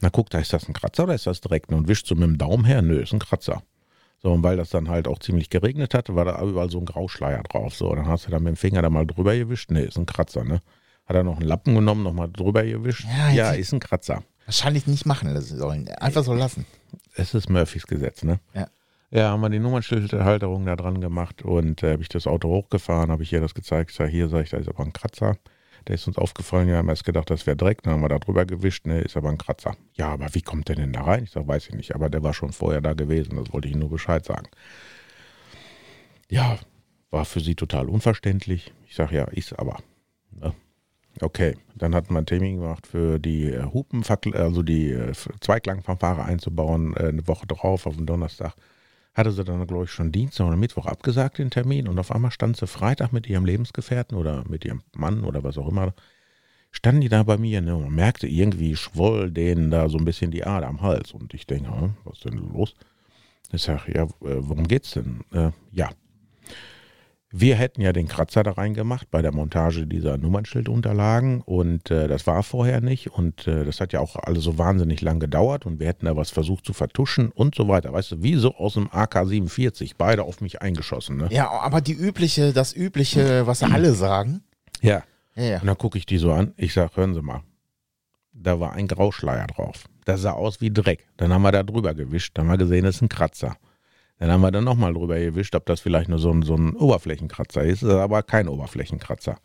[0.00, 1.72] Na guck, da ist das ein Kratzer oder ist das direkt?
[1.72, 3.62] Und wischt so mit dem Daumen her, nö, ist ein Kratzer.
[4.20, 6.86] So, und weil das dann halt auch ziemlich geregnet hatte, war da überall so ein
[6.86, 7.74] Grauschleier drauf.
[7.74, 9.70] So, dann hast du da mit dem Finger da mal drüber gewischt.
[9.70, 10.60] Nee, ist ein Kratzer, ne?
[11.06, 13.06] Hat er noch einen Lappen genommen, nochmal drüber gewischt.
[13.16, 14.22] Ja, Ja, ist ein Kratzer.
[14.44, 15.88] Wahrscheinlich nicht machen sollen.
[15.88, 16.64] Einfach so lassen.
[17.14, 18.40] Es ist Murphys Gesetz, ne?
[18.54, 18.68] Ja.
[19.10, 23.10] Ja, haben wir die Nummernschildhalterung da dran gemacht und äh, habe ich das Auto hochgefahren,
[23.10, 23.92] habe ich ihr das gezeigt.
[23.92, 25.36] Sag, hier, sag ich, da ist aber ein Kratzer.
[25.86, 28.18] Der ist uns aufgefallen, wir haben erst gedacht, das wäre Dreck, dann haben wir da
[28.18, 29.76] drüber gewischt, ne, ist aber ein Kratzer.
[29.94, 31.24] Ja, aber wie kommt der denn da rein?
[31.24, 33.76] Ich sag, weiß ich nicht, aber der war schon vorher da gewesen, das wollte ich
[33.76, 34.48] nur Bescheid sagen.
[36.28, 36.58] Ja,
[37.10, 38.72] war für sie total unverständlich.
[38.86, 39.78] Ich sag, ja, ist aber.
[40.30, 40.52] Ne?
[41.20, 46.24] Okay, dann hatten wir einen Termin gemacht für die äh, Hupen, also die äh, Zweiklangfanfare
[46.24, 48.54] einzubauen, äh, eine Woche drauf, auf den Donnerstag.
[49.18, 51.88] Hatte sie dann, glaube ich, schon Dienstag oder Mittwoch abgesagt, den Termin.
[51.88, 55.58] Und auf einmal stand sie Freitag mit ihrem Lebensgefährten oder mit ihrem Mann oder was
[55.58, 55.92] auch immer.
[56.70, 60.30] Standen die da bei mir ne, und merkte, irgendwie schwoll denen da so ein bisschen
[60.30, 61.10] die Ader am Hals.
[61.10, 62.76] Und ich denke, was ist denn los?
[63.50, 65.24] Ich sage, ja, äh, worum geht's denn?
[65.32, 65.90] Äh, ja,
[67.30, 72.26] wir hätten ja den Kratzer da reingemacht bei der Montage dieser Nummernschildunterlagen und äh, das
[72.26, 75.78] war vorher nicht und äh, das hat ja auch alles so wahnsinnig lang gedauert und
[75.78, 77.92] wir hätten da was versucht zu vertuschen und so weiter.
[77.92, 81.18] Weißt du, wie so aus dem AK-47, beide auf mich eingeschossen.
[81.18, 81.28] Ne?
[81.30, 84.42] Ja, aber die übliche, das übliche, was alle sagen.
[84.80, 85.02] Ja.
[85.34, 85.60] Ja, ja.
[85.60, 86.52] Und dann gucke ich die so an.
[86.56, 87.42] Ich sage, hören Sie mal,
[88.32, 89.84] da war ein Grauschleier drauf.
[90.04, 91.06] Das sah aus wie Dreck.
[91.16, 92.36] Dann haben wir da drüber gewischt.
[92.38, 93.56] Dann haben wir gesehen, das ist ein Kratzer.
[94.18, 96.74] Dann haben wir dann nochmal drüber gewischt, ob das vielleicht nur so ein, so ein
[96.74, 97.84] Oberflächenkratzer ist.
[97.84, 99.38] Aber kein Oberflächenkratzer.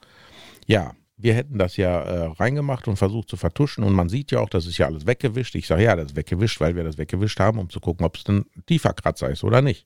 [0.66, 3.84] Ja, wir hätten das ja äh, reingemacht und versucht zu vertuschen.
[3.84, 5.56] Und man sieht ja auch, das ist ja alles weggewischt.
[5.56, 8.18] Ich sage, ja, das ist weggewischt, weil wir das weggewischt haben, um zu gucken, ob
[8.18, 9.86] es ein tiefer Kratzer ist oder nicht.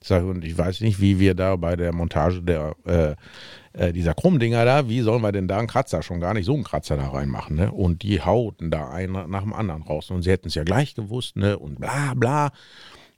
[0.00, 3.14] Ich sage, und ich weiß nicht, wie wir da bei der Montage der, äh,
[3.74, 6.54] äh, dieser Krummdinger da, wie sollen wir denn da einen Kratzer, schon gar nicht so
[6.54, 7.70] einen Kratzer da reinmachen, ne?
[7.70, 10.10] Und die hauten da einen nach dem anderen raus.
[10.10, 11.58] Und sie hätten es ja gleich gewusst, ne?
[11.58, 12.52] Und bla bla.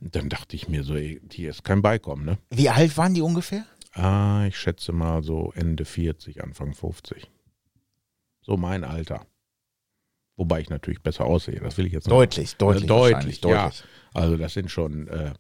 [0.01, 2.39] Dann dachte ich mir so, ey, hier ist kein Beikommen, ne?
[2.51, 3.65] Wie alt waren die ungefähr?
[3.93, 7.31] Ah, ich schätze mal so Ende 40, Anfang 50.
[8.43, 9.27] So mein Alter.
[10.37, 12.13] Wobei ich natürlich besser aussehe, das will ich jetzt nicht.
[12.13, 12.85] Deutlich, deutlich.
[12.85, 13.65] Äh, deutlich, wahrscheinlich, ja.
[13.65, 13.85] deutlich.
[14.15, 15.35] Also das sind schon, äh,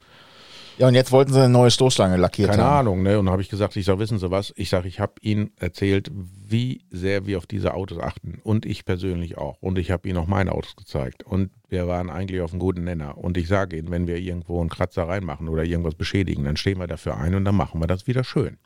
[0.79, 2.79] Ja, und jetzt wollten sie eine neue Stoßstange lackiert Keine haben.
[2.79, 3.19] Ahnung, ne?
[3.19, 4.53] Und habe ich gesagt, ich sage, wissen Sie was?
[4.57, 8.41] Ich sage, ich habe Ihnen erzählt, wie sehr wir auf diese Autos achten.
[8.45, 9.61] Und ich persönlich auch.
[9.61, 11.25] Und ich habe Ihnen auch meine Autos gezeigt.
[11.25, 13.19] Und wir waren eigentlich auf einem guten Nenner.
[13.19, 16.79] Und ich sage Ihnen, wenn wir irgendwo einen Kratzer reinmachen oder irgendwas beschädigen, dann stehen
[16.79, 18.59] wir dafür ein und dann machen wir das wieder schön.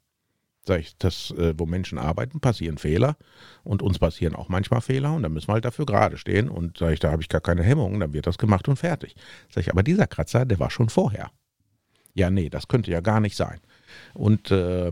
[0.66, 3.16] Sag ich, das, äh, wo Menschen arbeiten, passieren Fehler.
[3.64, 5.14] Und uns passieren auch manchmal Fehler.
[5.14, 6.50] Und dann müssen wir halt dafür gerade stehen.
[6.50, 9.16] Und sage ich, da habe ich gar keine Hemmungen, dann wird das gemacht und fertig.
[9.48, 11.30] Sag ich, aber dieser Kratzer, der war schon vorher.
[12.14, 13.60] Ja, nee, das könnte ja gar nicht sein.
[14.14, 14.90] Und äh,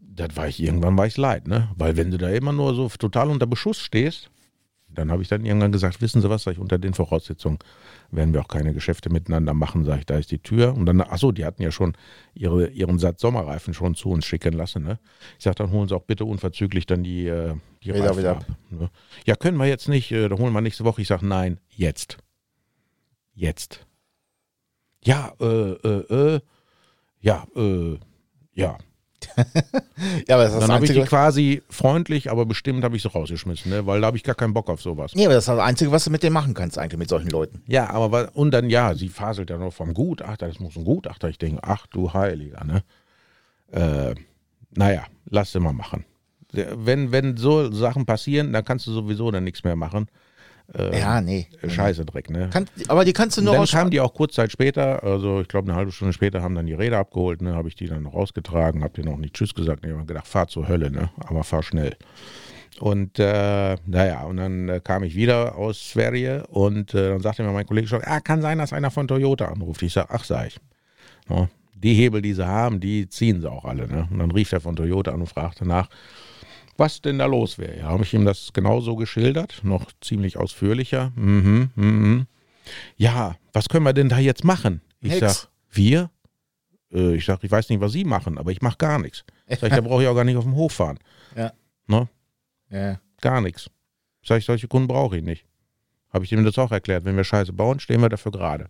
[0.00, 1.70] das war ich, irgendwann war ich leid, ne?
[1.76, 4.30] Weil wenn du da immer nur so total unter Beschuss stehst,
[4.88, 7.58] dann habe ich dann irgendwann gesagt, wissen Sie was, sag ich, unter den Voraussetzungen
[8.10, 10.74] werden wir auch keine Geschäfte miteinander machen, sage ich, da ist die Tür.
[10.74, 11.94] Und dann, achso, die hatten ja schon
[12.34, 14.98] ihre, ihren Satz Sommerreifen schon zu uns schicken lassen, ne?
[15.38, 18.30] Ich sage, dann holen Sie auch bitte unverzüglich dann die, äh, die Räder Reifen wieder
[18.32, 18.46] ab.
[18.70, 18.90] Ne?
[19.26, 21.02] Ja, können wir jetzt nicht, äh, dann holen wir nächste Woche.
[21.02, 22.18] Ich sage, nein, jetzt.
[23.34, 23.86] Jetzt.
[25.04, 26.40] Ja, äh, äh, äh,
[27.20, 27.98] ja, äh,
[28.54, 28.78] ja.
[30.28, 33.08] Ja, aber das ist Dann habe ich die quasi freundlich, aber bestimmt habe ich sie
[33.08, 33.86] rausgeschmissen, ne?
[33.86, 35.14] weil da habe ich gar keinen Bock auf sowas.
[35.14, 37.30] Nee, aber das ist das Einzige, was du mit dem machen kannst, eigentlich, mit solchen
[37.30, 37.62] Leuten.
[37.66, 41.28] Ja, aber und dann ja, sie faselt ja noch vom Gutachter, das muss ein Gutachter.
[41.28, 42.84] Ich denke, ach du Heiliger, ne?
[43.72, 44.14] Äh,
[44.70, 46.04] naja, lass sie mal machen.
[46.52, 50.08] Wenn, wenn so Sachen passieren, dann kannst du sowieso dann nichts mehr machen.
[50.74, 51.46] Äh, Ja, nee.
[51.66, 52.50] Scheiße Dreck, ne?
[52.52, 55.48] Kann, aber die kannst du nur dann kamen die auch kurz Zeit später, also ich
[55.48, 58.02] glaube eine halbe Stunde später, haben dann die Räder abgeholt, ne, habe ich die dann
[58.02, 60.90] noch rausgetragen, habe denen auch nicht Tschüss gesagt, ne, ich habe gedacht, fahr zur Hölle,
[60.90, 61.96] ne, aber fahr schnell.
[62.80, 67.42] Und äh, naja, und dann äh, kam ich wieder aus Sverige und äh, dann sagte
[67.42, 69.82] mir mein Kollege schon, ah, kann sein, dass einer von Toyota anruft.
[69.82, 70.60] Ich sage, ach, sag ich.
[71.28, 71.48] Ne,
[71.82, 73.88] die Hebel, die sie haben, die ziehen sie auch alle.
[73.88, 74.08] Ne?
[74.10, 75.88] Und dann rief er von Toyota an und fragte nach,
[76.78, 77.76] was denn da los wäre.
[77.78, 81.12] Ja, habe ich ihm das genauso geschildert, noch ziemlich ausführlicher.
[81.16, 82.26] Mhm, mhm.
[82.96, 84.80] Ja, was können wir denn da jetzt machen?
[85.00, 85.20] Ich Nix.
[85.20, 86.10] sag, wir?
[86.92, 89.24] Äh, ich sag, ich weiß nicht, was Sie machen, aber ich mache gar nichts.
[89.48, 90.98] Sag ich, da brauche ich auch gar nicht auf dem Hof fahren.
[91.36, 91.52] Ja.
[91.86, 92.08] Ne?
[92.70, 93.00] Ja.
[93.20, 93.70] Gar nichts.
[94.24, 95.44] Sag ich, solche Kunden brauche ich nicht.
[96.12, 97.04] Habe ich ihm das auch erklärt.
[97.04, 98.68] Wenn wir Scheiße bauen, stehen wir dafür gerade.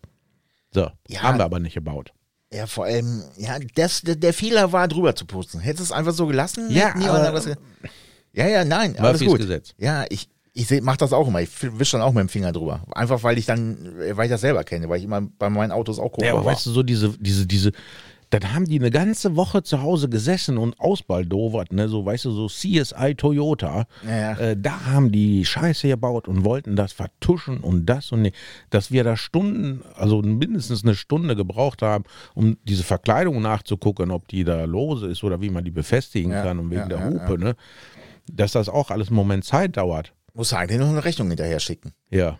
[0.71, 1.23] So, Ja.
[1.23, 2.13] haben wir aber nicht gebaut.
[2.53, 5.61] Ja, vor allem, ja, das, der, der Fehler war, drüber zu pusten.
[5.61, 6.71] Hättest du es einfach so gelassen?
[6.71, 7.23] Ja, aber-
[8.33, 9.39] ja, ja, nein, alles Murphys gut.
[9.41, 9.75] Gesetz.
[9.79, 11.41] Ja, ich, ich seh- mach das auch immer.
[11.43, 12.83] Ich wische dann auch mit dem Finger drüber.
[12.93, 15.73] Einfach weil ich dann, äh, weil ich das selber kenne, weil ich immer bei meinen
[15.73, 16.27] Autos auch gucke.
[16.27, 16.53] Ja, aber war.
[16.53, 17.73] weißt du, so diese, diese, diese,
[18.31, 22.31] dann haben die eine ganze Woche zu Hause gesessen und ausbaldowert, ne, so, weißt du,
[22.31, 23.87] so CSI Toyota.
[24.07, 24.35] Ja.
[24.39, 28.33] Äh, da haben die Scheiße gebaut und wollten das vertuschen und das und ne,
[28.71, 34.29] dass wir da Stunden, also mindestens eine Stunde gebraucht haben, um diese Verkleidung nachzugucken, ob
[34.29, 37.07] die da lose ist oder wie man die befestigen Ja, kann und wegen ja, der
[37.07, 37.55] Hupe, ne,
[38.31, 40.13] dass das auch alles einen Moment Zeit dauert.
[40.35, 41.93] Muss eigentlich noch eine Rechnung hinterher schicken.
[42.11, 42.39] Ja.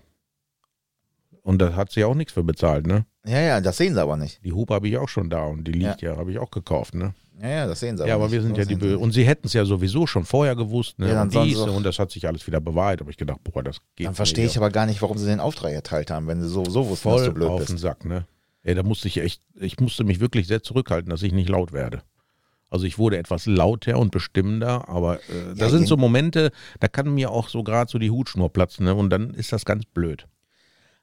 [1.49, 3.07] Und da hat sie auch nichts für bezahlt, ne?
[3.25, 4.45] Ja, ja, das sehen sie aber nicht.
[4.45, 6.95] Die Hupe habe ich auch schon da und die liegt ja, habe ich auch gekauft,
[6.95, 7.15] ne?
[7.41, 8.33] Ja, ja, das sehen sie Ja, aber nicht.
[8.35, 9.03] wir sind ja die sehen sie Bö nicht.
[9.03, 11.09] Und sie hätten es ja sowieso schon vorher gewusst, ne?
[11.09, 13.01] Ja, dann und dies, und das hat sich alles wieder bewahrheitet.
[13.01, 15.41] Aber ich gedacht, boah, das geht Dann verstehe ich aber gar nicht, warum sie den
[15.41, 17.71] Auftrag erteilt haben, wenn sie so, so wussten, dass voll du blöd auf bist.
[17.71, 18.27] den Sack, ne?
[18.65, 21.73] Ja, da musste ich echt, ich musste mich wirklich sehr zurückhalten, dass ich nicht laut
[21.73, 22.03] werde.
[22.69, 26.51] Also ich wurde etwas lauter und bestimmender, aber äh, da Ja, sind je- so Momente,
[26.81, 28.95] da kann mir auch so gerade so die Hutschnur platzen, ne?
[28.95, 30.27] Und dann ist das ganz blöd.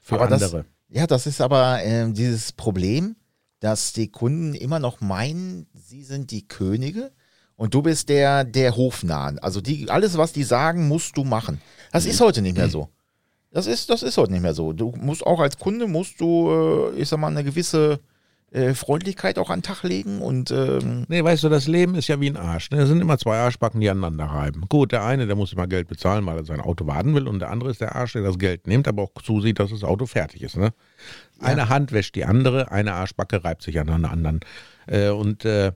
[0.06, 0.66] Für Aber das- andere.
[0.88, 3.16] Ja, das ist aber ähm, dieses Problem,
[3.60, 7.12] dass die Kunden immer noch meinen, sie sind die Könige
[7.56, 9.40] und du bist der, der Hofnahen.
[9.40, 11.60] Also die, alles, was die sagen, musst du machen.
[11.92, 12.90] Das ist heute nicht mehr so.
[13.50, 14.74] Das ist, das ist heute nicht mehr so.
[14.74, 18.00] Du musst auch als Kunde, musst du, äh, ich sag mal, eine gewisse
[18.52, 22.08] äh, Freundlichkeit auch an den Tag legen und ähm, Nee, weißt du, das Leben ist
[22.08, 22.72] ja wie ein Arsch.
[22.72, 22.80] Ne?
[22.80, 24.64] Es sind immer zwei Arschbacken, die aneinander reiben.
[24.70, 27.40] Gut, der eine, der muss immer Geld bezahlen, weil er sein Auto warten will, und
[27.40, 30.06] der andere ist der Arsch, der das Geld nimmt, aber auch zusieht, dass das Auto
[30.06, 30.58] fertig ist.
[30.58, 30.74] Ne?
[31.40, 34.40] Eine Hand wäscht die andere, eine Arschbacke reibt sich an der anderen.
[34.88, 35.72] Äh, und äh,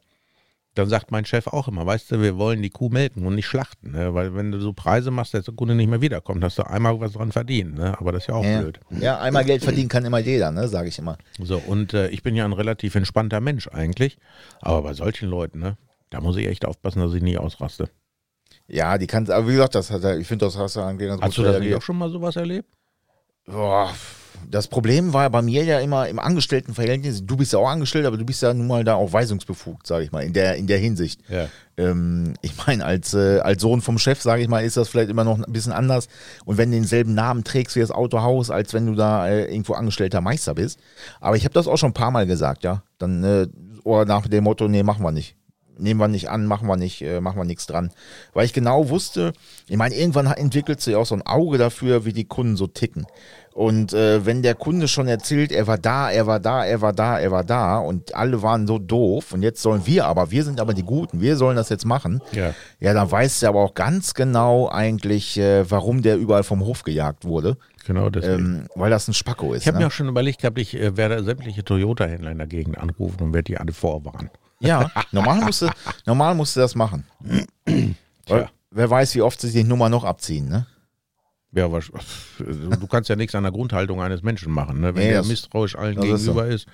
[0.80, 3.48] dann sagt mein Chef auch immer, weißt du, wir wollen die Kuh melken und nicht
[3.48, 3.92] schlachten.
[3.92, 4.14] Ne?
[4.14, 7.00] Weil wenn du so Preise machst, dass der Kunde nicht mehr wiederkommt, hast du einmal
[7.00, 7.76] was dran verdient.
[7.76, 8.00] Ne?
[8.00, 8.80] Aber das ist ja auch ja, blöd.
[9.00, 11.18] ja, einmal Geld verdienen kann immer jeder, ne, sage ich immer.
[11.38, 14.18] So, und äh, ich bin ja ein relativ entspannter Mensch eigentlich.
[14.62, 15.78] Aber bei solchen Leuten, ne,
[16.10, 17.90] da muss ich echt aufpassen, dass ich nie ausraste.
[18.68, 21.10] Ja, die kann, aber wie gesagt, das hat er, ich finde, das hast du eigentlich
[21.10, 22.70] ganz Hast du das nicht auch schon mal sowas erlebt?
[23.46, 23.94] Boah,
[24.50, 27.26] das Problem war bei mir ja immer im Angestelltenverhältnis.
[27.26, 30.04] Du bist ja auch angestellt, aber du bist ja nun mal da auch weisungsbefugt, sage
[30.06, 31.22] ich mal, in der, in der Hinsicht.
[31.30, 31.48] Ja.
[31.78, 35.10] Ähm, ich meine, als, äh, als Sohn vom Chef, sage ich mal, ist das vielleicht
[35.10, 36.08] immer noch ein bisschen anders.
[36.46, 39.74] Und wenn du denselben Namen trägst wie das Autohaus, als wenn du da äh, irgendwo
[39.74, 40.80] angestellter Meister bist.
[41.20, 42.84] Aber ich habe das auch schon ein paar Mal gesagt, ja.
[42.98, 43.48] Dann, äh,
[43.84, 45.36] oder nach dem Motto, nee, machen wir nicht.
[45.80, 47.92] Nehmen wir nicht an, machen wir nicht, äh, machen wir nichts dran.
[48.34, 49.32] Weil ich genau wusste,
[49.68, 52.68] ich meine, irgendwann entwickelst du ja auch so ein Auge dafür, wie die Kunden so
[52.68, 53.08] ticken.
[53.60, 56.94] Und äh, wenn der Kunde schon erzählt, er war da, er war da, er war
[56.94, 60.46] da, er war da und alle waren so doof und jetzt sollen wir aber, wir
[60.46, 62.22] sind aber die Guten, wir sollen das jetzt machen.
[62.32, 62.54] Ja.
[62.80, 66.84] Ja, dann weiß er aber auch ganz genau eigentlich, äh, warum der überall vom Hof
[66.84, 68.62] gejagt wurde, Genau deswegen.
[68.62, 69.64] ähm, weil das ein Spacko ist.
[69.64, 69.84] ich habe ne?
[69.84, 73.34] mir auch schon überlegt gehabt, ich äh, werde sämtliche Toyota-Händler in der Gegend anrufen und
[73.34, 74.30] werde die alle vorwarnen.
[74.62, 75.68] Ja, normal musst du,
[76.06, 77.04] normal musst du das machen.
[77.66, 77.96] Weil,
[78.26, 78.50] Tja.
[78.72, 80.66] wer weiß, wie oft sie die Nummer noch abziehen, ne?
[81.52, 84.82] Ja, aber du kannst ja nichts an der Grundhaltung eines Menschen machen.
[84.82, 84.94] Ne?
[84.96, 86.34] Wenn Nee, der das- misstrauisch allen das ist so.
[86.34, 86.68] gegenüber ist,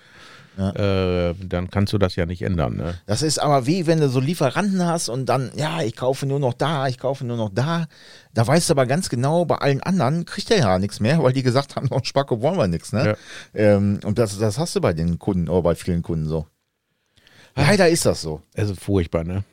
[0.58, 2.76] äh, dann kannst du das ja nicht ändern.
[2.78, 2.96] Ne?
[3.06, 6.40] Das ist aber wie wenn du so Lieferanten hast und dann, ja, ich kaufe nur
[6.40, 7.86] noch da, ich kaufe nur noch da.
[8.34, 11.34] Da weißt du aber ganz genau, bei allen anderen kriegt er ja nichts mehr, weil
[11.34, 12.92] die gesagt haben, noch ein Spacko wollen wir nichts.
[12.94, 13.18] Ne?
[13.54, 16.48] Ähm, und das, das hast du bei den Kunden oder bei vielen Kunden so.
[17.56, 18.42] Leider ist das so.
[18.58, 19.44] Also furchtbar, ne?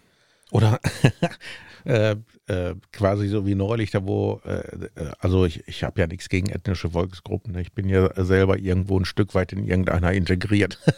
[0.50, 0.80] Oder
[1.84, 2.16] äh,
[2.46, 4.58] äh, quasi so wie neulich, da wo, äh,
[4.94, 7.52] äh, also ich, ich habe ja nichts gegen ethnische Volksgruppen.
[7.54, 7.62] Ne?
[7.62, 10.78] Ich bin ja selber irgendwo ein Stück weit in irgendeiner integriert.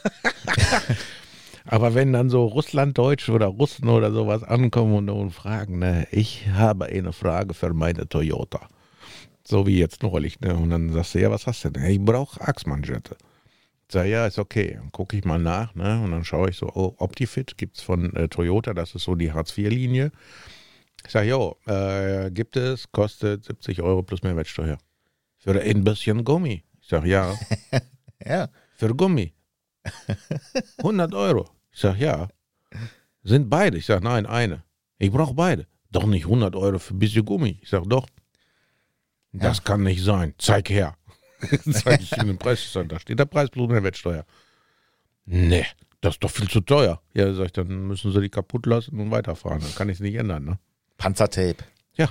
[1.67, 6.47] Aber wenn dann so Russlanddeutsche oder Russen oder sowas ankommen und, und fragen, ne, ich
[6.53, 8.69] habe eine Frage für meine Toyota.
[9.47, 10.55] So wie jetzt neulich, ne?
[10.55, 11.85] Und dann sagst du, ja, was hast du denn?
[11.85, 13.17] Ich brauche Achsmanschette.
[13.91, 14.75] Sag, ja, ist okay.
[14.79, 16.01] Dann gucke ich mal nach, ne?
[16.03, 19.33] Und dann schaue ich so, oh, Optifit gibt's von äh, Toyota, das ist so die
[19.33, 20.13] Hartz-IV-Linie.
[21.07, 24.79] Ich sage, jo, äh, gibt es, kostet 70 Euro plus Mehrwertsteuer.
[25.39, 26.65] Für ein bisschen Gummi.
[26.81, 27.35] Ich sage, ja,
[28.25, 28.49] Ja.
[28.77, 29.35] für Gummi.
[30.79, 31.51] 100 Euro.
[31.73, 32.29] Ich sage, ja.
[33.23, 33.77] Sind beide?
[33.79, 34.65] Ich sage, nein, eine.
[34.99, 35.67] Ich brauche beide.
[35.91, 37.59] Doch nicht 100 Euro für ein bisschen Gummi.
[37.63, 38.07] Ich sage, doch.
[39.33, 40.35] Das kann nicht sein.
[40.39, 40.97] Zeig her.
[41.73, 42.77] Zeig ich in den Preis.
[42.89, 44.25] Da steht der Preis plus Mehrwertsteuer.
[45.27, 45.67] Nee,
[46.01, 47.03] das ist doch viel zu teuer.
[47.15, 49.61] Ja, sag ich, dann müssen sie die kaputt lassen und weiterfahren.
[49.61, 50.59] Dann kann ich es nicht ändern, ne?
[50.99, 51.65] Panzertape.
[51.95, 52.11] Ja.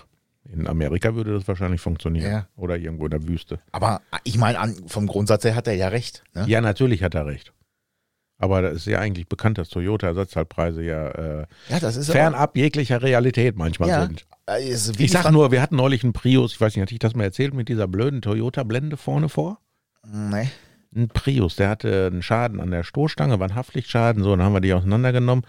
[0.52, 2.32] In Amerika würde das wahrscheinlich funktionieren.
[2.32, 2.48] Ja.
[2.56, 3.60] Oder irgendwo in der Wüste.
[3.72, 6.24] Aber ich meine, vom Grundsatz her hat er ja recht.
[6.34, 6.46] Ne?
[6.48, 7.54] Ja, natürlich hat er recht.
[8.40, 13.02] Aber da ist ja eigentlich bekannt, dass Toyota-Ersatzteilpreise ja äh, Ja, das ist fernab jeglicher
[13.02, 14.26] Realität manchmal ja, sind.
[14.50, 14.60] äh,
[14.98, 17.24] Ich sag nur, wir hatten neulich einen Prius, ich weiß nicht, hatte ich das mal
[17.24, 19.60] erzählt, mit dieser blöden Toyota-Blende vorne vor?
[20.06, 20.50] Nee.
[20.94, 24.54] Ein Prius, der hatte einen Schaden an der Stoßstange, war ein Haftlichtschaden, so, dann haben
[24.54, 25.46] wir die auseinandergenommen.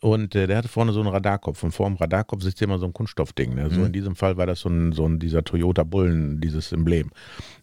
[0.00, 1.62] Und äh, der hatte vorne so einen Radarkopf.
[1.62, 3.54] Und vor dem Radarkopf sitzt immer so ein Kunststoffding.
[3.54, 3.70] Ne?
[3.70, 3.86] So Mhm.
[3.86, 7.10] in diesem Fall war das so ein, so ein dieser Toyota Bullen, dieses Emblem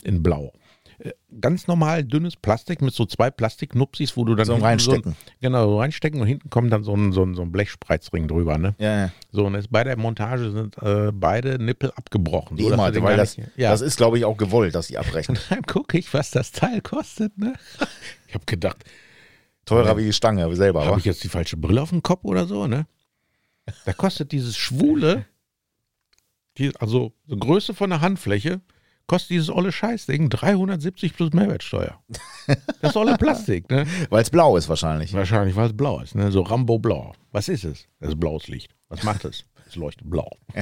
[0.03, 0.51] in Blau.
[0.99, 5.11] Äh, Ganz normal dünnes Plastik mit so zwei Plastiknupsis, wo du dann So reinstecken.
[5.13, 8.27] So, genau, so reinstecken und hinten kommt dann so ein, so ein, so ein Blechspreizring
[8.27, 8.57] drüber.
[8.57, 8.75] Ne?
[8.79, 9.11] Ja, ja.
[9.31, 12.57] So, und jetzt bei der Montage sind äh, beide Nippel abgebrochen.
[12.57, 13.69] So, immer, weil das, nicht- ja.
[13.71, 15.37] das ist, glaube ich, auch gewollt, dass die abbrechen.
[15.49, 17.37] dann gucke ich, was das Teil kostet.
[17.37, 17.53] Ne?
[18.27, 18.83] Ich habe gedacht,
[19.65, 22.45] Teurer wie die Stange selber, habe ich jetzt die falsche Brille auf dem Kopf oder
[22.45, 22.87] so, ne?
[23.85, 25.25] Da kostet dieses Schwule,
[26.57, 28.61] die, also die Größe von der Handfläche,
[29.07, 32.01] kostet dieses olle Scheißding 370 plus Mehrwertsteuer.
[32.81, 33.85] Das ist olle Plastik, ne?
[34.09, 35.13] Weil es blau ist wahrscheinlich.
[35.13, 36.31] Wahrscheinlich, weil es blau ist, ne?
[36.31, 37.13] So Rambo-blau.
[37.31, 37.87] Was ist es?
[37.99, 38.73] Das ist blaues Licht.
[38.89, 39.45] Was macht es?
[39.67, 40.29] Es leuchtet blau.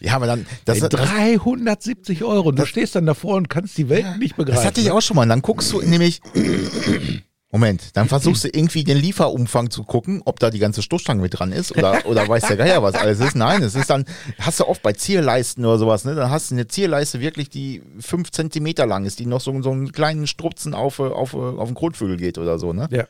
[0.00, 2.48] Ja, aber dann, das, Ey, das, 370 Euro.
[2.48, 4.56] Und du stehst dann davor und kannst die Welt nicht begreifen.
[4.56, 4.94] das hatte ich ne?
[4.94, 5.22] auch schon mal.
[5.22, 6.20] Und dann guckst du nämlich,
[7.52, 11.38] Moment, dann versuchst du irgendwie den Lieferumfang zu gucken, ob da die ganze Stoßstange mit
[11.38, 13.36] dran ist oder, oder weiß der Geier, was alles ist.
[13.36, 14.06] Nein, es ist dann,
[14.38, 16.14] hast du oft bei Zierleisten oder sowas, ne?
[16.14, 19.70] Dann hast du eine Zierleiste wirklich, die fünf Zentimeter lang ist, die noch so, so
[19.70, 22.88] einen kleinen Strupzen auf, auf, auf den Grundvögel geht oder so, ne?
[22.90, 23.04] Ja.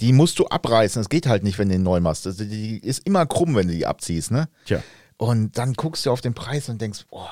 [0.00, 1.00] Die musst du abreißen.
[1.00, 2.26] Das geht halt nicht, wenn du den neu machst.
[2.26, 4.48] Also die ist immer krumm, wenn du die abziehst, ne?
[4.64, 4.82] Tja.
[5.18, 7.30] Und dann guckst du auf den Preis und denkst, boah,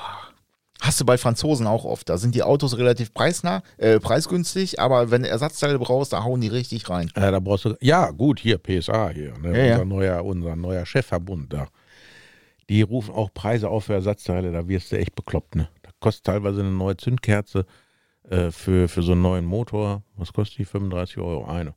[0.79, 2.09] hast du bei Franzosen auch oft.
[2.09, 6.41] Da sind die Autos relativ preisnah, äh, preisgünstig, aber wenn du Ersatzteile brauchst, da hauen
[6.41, 7.11] die richtig rein.
[7.15, 9.57] Ja, da brauchst du, ja, gut, hier, PSA hier, ne?
[9.57, 9.73] Ja, ja.
[9.73, 11.67] unser, Neuer, unser neuer Chefverbund da.
[12.69, 15.69] Die rufen auch Preise auf für Ersatzteile, da wirst du echt bekloppt, ne?
[15.83, 17.65] Da kostet teilweise eine neue Zündkerze
[18.29, 20.03] äh, für, für so einen neuen Motor.
[20.15, 20.65] Was kostet die?
[20.65, 21.73] 35 Euro eine.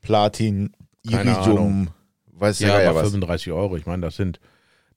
[0.00, 1.90] Platin, Iridium,
[2.32, 3.08] weiß Ja, aber was.
[3.08, 4.40] 35 Euro, ich meine, das sind,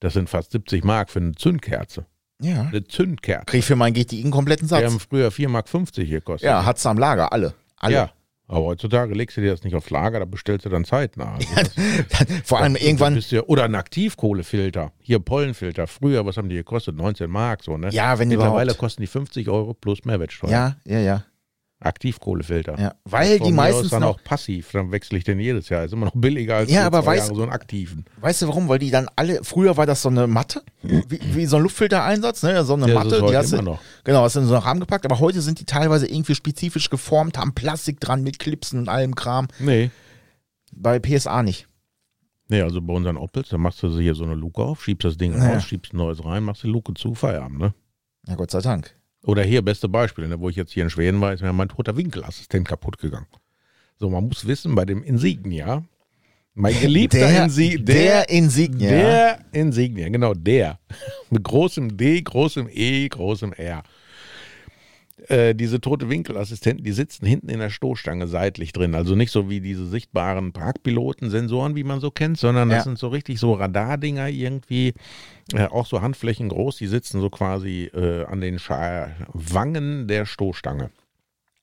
[0.00, 2.06] das sind fast 70 Mark für eine Zündkerze.
[2.40, 2.62] Ja.
[2.62, 3.46] Eine Zündkerze.
[3.46, 4.84] Krieg ich für meinen GTI einen kompletten Die Satz.
[4.84, 6.46] haben früher 4,50 Mark gekostet.
[6.48, 7.54] Ja, hat's am Lager, alle.
[7.78, 7.94] Alle.
[7.94, 8.10] Ja.
[8.46, 11.34] Aber heutzutage legst du dir das nicht aufs Lager, da bestellst du dann zeitnah.
[11.36, 11.48] Also
[12.10, 14.92] das- Vor allem Du irgendwann, ja, oder ein Aktivkohlefilter.
[15.00, 15.86] Hier Pollenfilter.
[15.86, 16.94] Früher, was haben die gekostet?
[16.96, 17.88] 19 Mark, so, ne?
[17.90, 18.78] ja, wenn Mittlerweile überhaupt.
[18.78, 20.50] kosten die 50 Euro plus Mehrwertsteuer.
[20.50, 21.24] Ja, ja, ja.
[21.84, 22.78] Aktivkohlefilter.
[22.78, 22.94] ja.
[23.04, 25.84] Weil die meistens dann noch, auch passiv, dann wechsle ich den jedes Jahr.
[25.84, 28.04] Ist immer noch billiger als Ja, aber weißt- Jahre so einen aktiven.
[28.20, 28.68] weißt du warum?
[28.68, 32.42] Weil die dann alle, früher war das so eine Matte, wie, wie so ein Luftfiltereinsatz,
[32.42, 32.64] ne?
[32.64, 33.80] So eine Ja, Matte, die hast du, noch.
[34.04, 36.90] Genau, hast du in so einen Rahmen gepackt, aber heute sind die teilweise irgendwie spezifisch
[36.90, 39.48] geformt, haben Plastik dran mit Clipsen und allem Kram.
[39.58, 39.90] Nee.
[40.72, 41.68] Bei PSA nicht.
[42.48, 45.16] Nee, also bei unseren Opels, da machst du hier so eine Luke auf, schiebst das
[45.16, 45.54] Ding Ja.
[45.54, 47.74] raus, schiebst ein neues rein, machst die Luke zu, Feierabend, ne?
[48.26, 48.94] Ja, Gott sei Dank.
[49.26, 51.68] Oder hier, beste Beispiel, ne, wo ich jetzt hier in Schweden war, ist mir mein
[51.68, 53.26] toter Winkelassistent kaputt gegangen.
[53.98, 55.82] So, man muss wissen, bei dem Insignia,
[56.54, 58.90] mein geliebter Der, Insignia, der Insignia.
[58.90, 60.78] der Insignia, genau der.
[61.30, 63.82] Mit großem D, großem E, großem R.
[65.28, 68.94] Äh, diese tote Winkelassistenten, die sitzen hinten in der Stoßstange seitlich drin.
[68.94, 72.84] Also nicht so wie diese sichtbaren Parkpiloten-Sensoren, wie man so kennt, sondern das Ja.
[72.84, 74.92] sind so richtig so Radardinger irgendwie,
[75.54, 76.76] äh, auch so Handflächen groß.
[76.76, 80.90] Die sitzen so quasi äh, an den Scha Wangen der Stoßstange.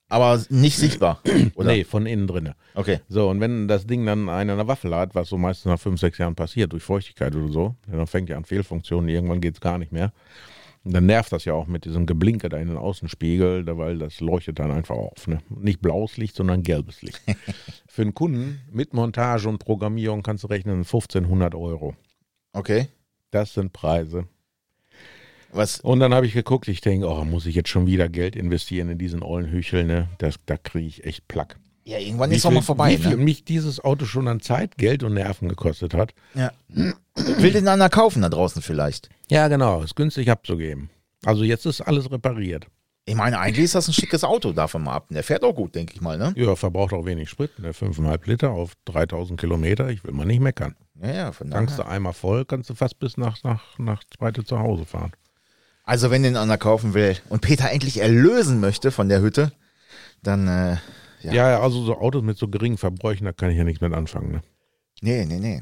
[0.10, 1.22] Aber nicht sichtbar.
[1.56, 1.72] Oder?
[1.72, 2.56] Nee, von innen drinne.
[2.74, 3.00] Okay.
[3.08, 6.00] So, und wenn das Ding dann eine, eine Waffel hat, was so meistens nach fünf,
[6.02, 9.62] sechs Jahren passiert, durch Feuchtigkeit oder so, dann fängt ja an Fehlfunktionen, irgendwann geht es
[9.62, 10.12] gar nicht mehr.
[10.84, 14.00] Und dann nervt das ja auch mit diesem Geblinke da in den Außenspiegel, da- weil
[14.00, 15.28] das leuchtet dann einfach auf.
[15.28, 15.40] Ne?
[15.50, 17.22] Nicht blaues Licht, sondern gelbes Licht.
[17.88, 21.96] Für einen Kunden mit Montage und Programmierung kannst du rechnen 1500 Euro.
[22.54, 22.88] Okay.
[23.30, 24.26] Das sind Preise.
[25.54, 25.82] Was?
[25.82, 28.90] Und dann habe ich geguckt, ich denke, oh, muss ich jetzt schon wieder Geld investieren
[28.90, 30.08] in diesen ollen Hüchel, ne?
[30.18, 31.58] Das, da kriege ich echt Plack.
[31.84, 32.92] Ja, irgendwann Wie ist viel- mal vorbei.
[32.92, 33.24] Wie viel Ne?
[33.24, 36.14] mich dieses Auto schon an Zeit, Geld und Nerven gekostet hat.
[36.36, 36.52] Ja.
[36.70, 39.10] Will den einer kaufen da draußen vielleicht?
[39.30, 40.90] Ja, genau, ist günstig abzugeben.
[41.26, 42.68] Also jetzt ist alles repariert.
[43.06, 45.08] Ich meine, eigentlich ist das ein schickes Auto davon mal ab.
[45.10, 46.34] Der fährt auch gut, denke ich mal, ne?
[46.38, 47.74] Ja, verbraucht auch wenig Sprit, ne?
[47.74, 49.90] 5,5 Liter auf 3000 Kilometer.
[49.90, 50.76] Ich will mal nicht meckern.
[51.02, 51.90] Ja, ja, von Tankst daher.
[51.90, 55.12] du einmal voll, kannst du fast bis nach, nach, nach zweite zu Hause fahren.
[55.84, 59.52] Also, wenn den einer kaufen will und Peter endlich erlösen möchte von der Hütte,
[60.22, 60.78] dann, äh,
[61.24, 61.34] Ja.
[61.34, 63.94] Ja, ja, also so Autos mit so geringen Verbräuchen, da kann ich ja nichts mit
[63.94, 64.32] anfangen.
[64.32, 64.42] Ne?
[65.02, 65.62] nee, nee, nee.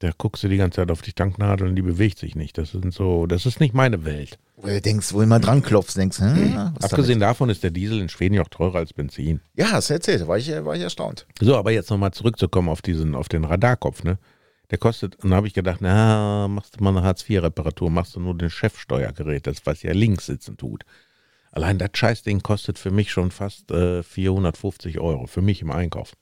[0.00, 2.56] Da guckst du die ganze Zeit auf die Tanknadel und die bewegt sich nicht.
[2.56, 4.38] Das sind so, das ist nicht meine Welt.
[4.56, 8.00] Wo du denkst, wo immer dran klopfst, denkst, hm, was Abgesehen davon ist der Diesel
[8.00, 9.40] in Schweden ja auch teurer als Benzin.
[9.54, 9.70] damit?
[9.70, 11.26] Ja, hast du erzählt, war ich, äh, war ich erstaunt.
[11.38, 14.18] So, aber jetzt nochmal zurückzukommen auf diesen, auf den Radarkopf, ne?
[14.70, 18.20] Der kostet, und da habe ich gedacht, na, machst du mal eine Hartz-IV-Reparatur, machst du
[18.20, 20.84] nur den Chefsteuergerät, das, was ja links sitzen tut.
[21.50, 26.12] Allein das Scheißding kostet für mich schon fast äh, 450 Euro, für mich im Einkauf.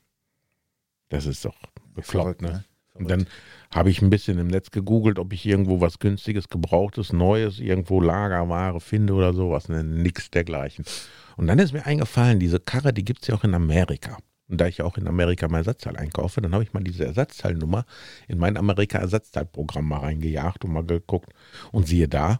[1.10, 1.56] Das ist doch
[1.94, 2.48] bekloppt, ne?
[2.48, 2.64] ne?
[2.94, 3.26] Und dann
[3.70, 8.00] habe ich ein bisschen im Netz gegoogelt, ob ich irgendwo was günstiges, gebrauchtes, neues, irgendwo
[8.00, 9.68] Lagerware finde oder sowas.
[9.68, 10.84] Ne, nix dergleichen.
[11.36, 14.18] Und dann ist mir eingefallen, diese Karre, die gibt es ja auch in Amerika.
[14.48, 17.04] Und da ich ja auch in Amerika mal Ersatzteil einkaufe, dann habe ich mal diese
[17.04, 17.84] Ersatzteilnummer
[18.26, 21.32] in mein Amerika-Ersatzteilprogramm mal reingejagt und mal geguckt.
[21.70, 22.38] Und siehe da,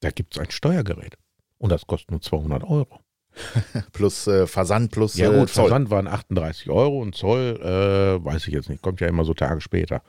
[0.00, 1.18] da gibt es ein Steuergerät.
[1.64, 3.00] Und das kostet nur 200 Euro.
[3.92, 5.64] Plus äh, Versand, plus Ja äh, gut, Zoll.
[5.68, 9.32] Versand waren 38 Euro und Zoll, äh, weiß ich jetzt nicht, kommt ja immer so
[9.32, 10.02] Tage später.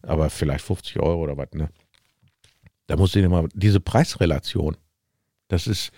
[0.00, 1.68] Aber vielleicht 50 Euro oder was, ne?
[2.86, 4.78] Da muss ich immer, diese Preisrelation,
[5.48, 5.90] das ist,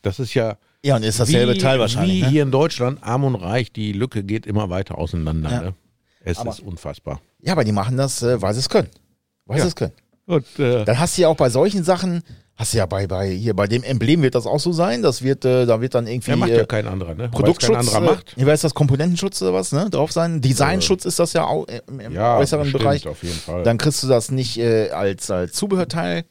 [0.00, 2.16] das ist ja Ja, und ist dasselbe wie, Teil wahrscheinlich.
[2.16, 2.28] Wie Ne?
[2.30, 5.50] hier in Deutschland, arm und reich, die Lücke geht immer weiter auseinander.
[5.50, 5.60] Ja.
[5.60, 5.74] Ne?
[6.20, 7.20] Es Aber- ist unfassbar.
[7.42, 8.88] Ja, aber die machen das, äh, weil sie es können.
[9.44, 9.64] Weil Ja.
[9.64, 9.92] sie es können.
[10.24, 12.22] Und, äh, Dann hast du ja auch bei solchen Sachen,
[12.56, 15.02] hast du ja bei, bei hier bei dem Emblem wird das auch so sein.
[15.02, 17.28] Das wird, äh, da wird dann irgendwie er macht äh, ja kein anderer, ne?
[17.28, 18.34] Produktschutz, kein anderer macht.
[18.36, 19.88] Äh, wie heißt das, Komponentenschutz oder was, ne?
[19.90, 20.40] Drauf sein.
[20.40, 23.06] Designschutz ist das ja auch äh, im, im Ja, äußeren bestimmt, Bereich.
[23.06, 23.62] auf jeden Fall.
[23.62, 26.24] Dann kriegst du das nicht äh, als, als Zubehörteil.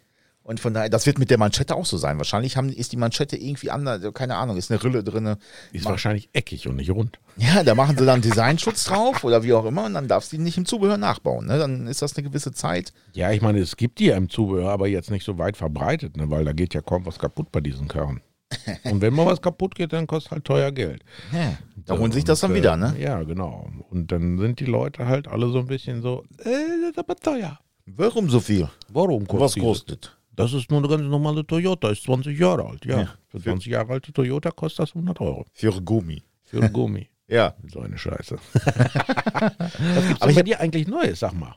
[0.45, 2.19] Und von daher, das wird mit der Manschette auch so sein.
[2.19, 5.37] Wahrscheinlich haben, ist die Manschette irgendwie anders, keine Ahnung, ist eine Rille drin.
[5.73, 7.17] ist wahrscheinlich eckig und nicht rund.
[7.35, 10.37] Ja, da machen sie dann Designschutz drauf oder wie auch immer und dann darfst du
[10.37, 11.47] die nicht im Zubehör nachbauen.
[11.47, 11.57] Ne?
[11.57, 12.93] Dann ist das eine gewisse Zeit.
[13.13, 16.15] Ja, ich meine, es gibt die ja im Zubehör, aber jetzt nicht so weit verbreitet,
[16.15, 16.29] ne?
[16.29, 18.21] weil da geht ja kaum was kaputt bei diesen Karren.
[18.83, 21.03] Und wenn mal was kaputt geht, dann kostet halt teuer Geld.
[21.33, 22.95] Ja, da holen sich das dann wieder, äh, ne?
[22.99, 23.67] Ja, genau.
[23.89, 27.15] Und dann sind die Leute halt alle so ein bisschen so, äh, das ist aber
[27.15, 27.59] teuer.
[27.87, 28.69] Warum so viel?
[28.89, 30.17] Warum kostet Was kostet?
[30.35, 33.01] Das ist nur eine ganz normale Toyota, ist 20 Jahre alt, ja.
[33.01, 33.13] Ja.
[33.27, 35.45] Für 20 Jahre alte Toyota kostet das 100 Euro.
[35.53, 36.23] Für Gummi.
[36.43, 37.09] Für Gummi.
[37.27, 37.55] Ja.
[37.71, 38.37] So eine Scheiße.
[38.53, 41.55] was gibt's Aber ich bei dir eigentlich Neues, sag mal?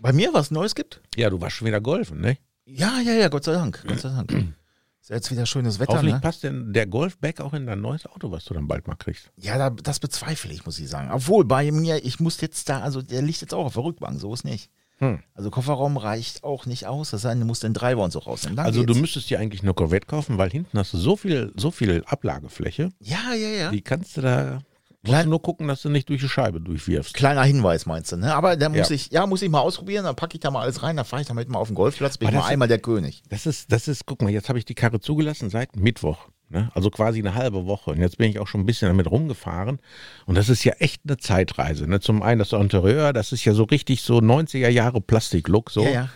[0.00, 1.00] Bei mir was Neues gibt?
[1.16, 2.38] Ja, du warst schon wieder golfen, ne?
[2.64, 3.84] Ja, ja, ja, Gott sei Dank.
[3.86, 4.32] Gott sei Dank.
[5.00, 6.20] Ist jetzt wieder schönes Wetter, Hoffentlich ne?
[6.20, 9.30] passt denn der Golfback auch in dein neues Auto, was du dann bald mal kriegst.
[9.36, 11.10] Ja, da, das bezweifle ich, muss ich sagen.
[11.10, 14.20] Obwohl, bei mir, ich muss jetzt da, also der liegt jetzt auch auf der Rückbank,
[14.20, 14.70] so ist nicht.
[14.98, 15.20] Hm.
[15.34, 18.58] Also Kofferraum reicht auch nicht aus, das heißt, du musst den Treiber und so rausnehmen.
[18.58, 19.00] Also du geht's.
[19.00, 22.90] müsstest dir eigentlich eine Corvette kaufen, weil hinten hast du so viel, so viel Ablagefläche,
[23.00, 23.70] Ja, ja, ja.
[23.70, 24.60] die kannst du da.
[25.00, 27.14] Musst Klein- du nur gucken, dass du nicht durch die Scheibe durchwirfst.
[27.14, 28.34] Kleiner Hinweis meinst du, ne?
[28.34, 28.94] Aber da muss Ja.
[28.96, 31.22] ich, ja, muss ich mal ausprobieren, dann packe ich da mal alles rein, dann fahre
[31.22, 33.22] ich damit mal auf den Golfplatz, bin ich mal einmal der König.
[33.28, 36.28] Das ist, das ist, guck mal, jetzt habe ich die Karre zugelassen seit Mittwoch.
[36.50, 36.70] Ne?
[36.74, 37.90] Also quasi eine halbe Woche.
[37.90, 39.80] Und jetzt bin ich auch schon ein bisschen damit rumgefahren.
[40.26, 41.86] Und das ist ja echt eine Zeitreise.
[41.86, 42.00] Ne?
[42.00, 45.70] Zum einen das Interieur, das ist ja so richtig so 90er Jahre Plastiklook.
[45.70, 45.84] So.
[45.84, 46.08] Ja, ja.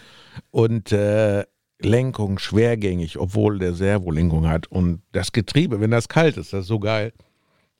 [0.50, 1.44] Und äh,
[1.80, 4.66] Lenkung schwergängig, obwohl der Servolenkung hat.
[4.68, 7.12] Und das Getriebe, wenn das kalt ist, das ist so geil.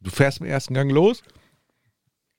[0.00, 1.22] Du fährst im ersten Gang los,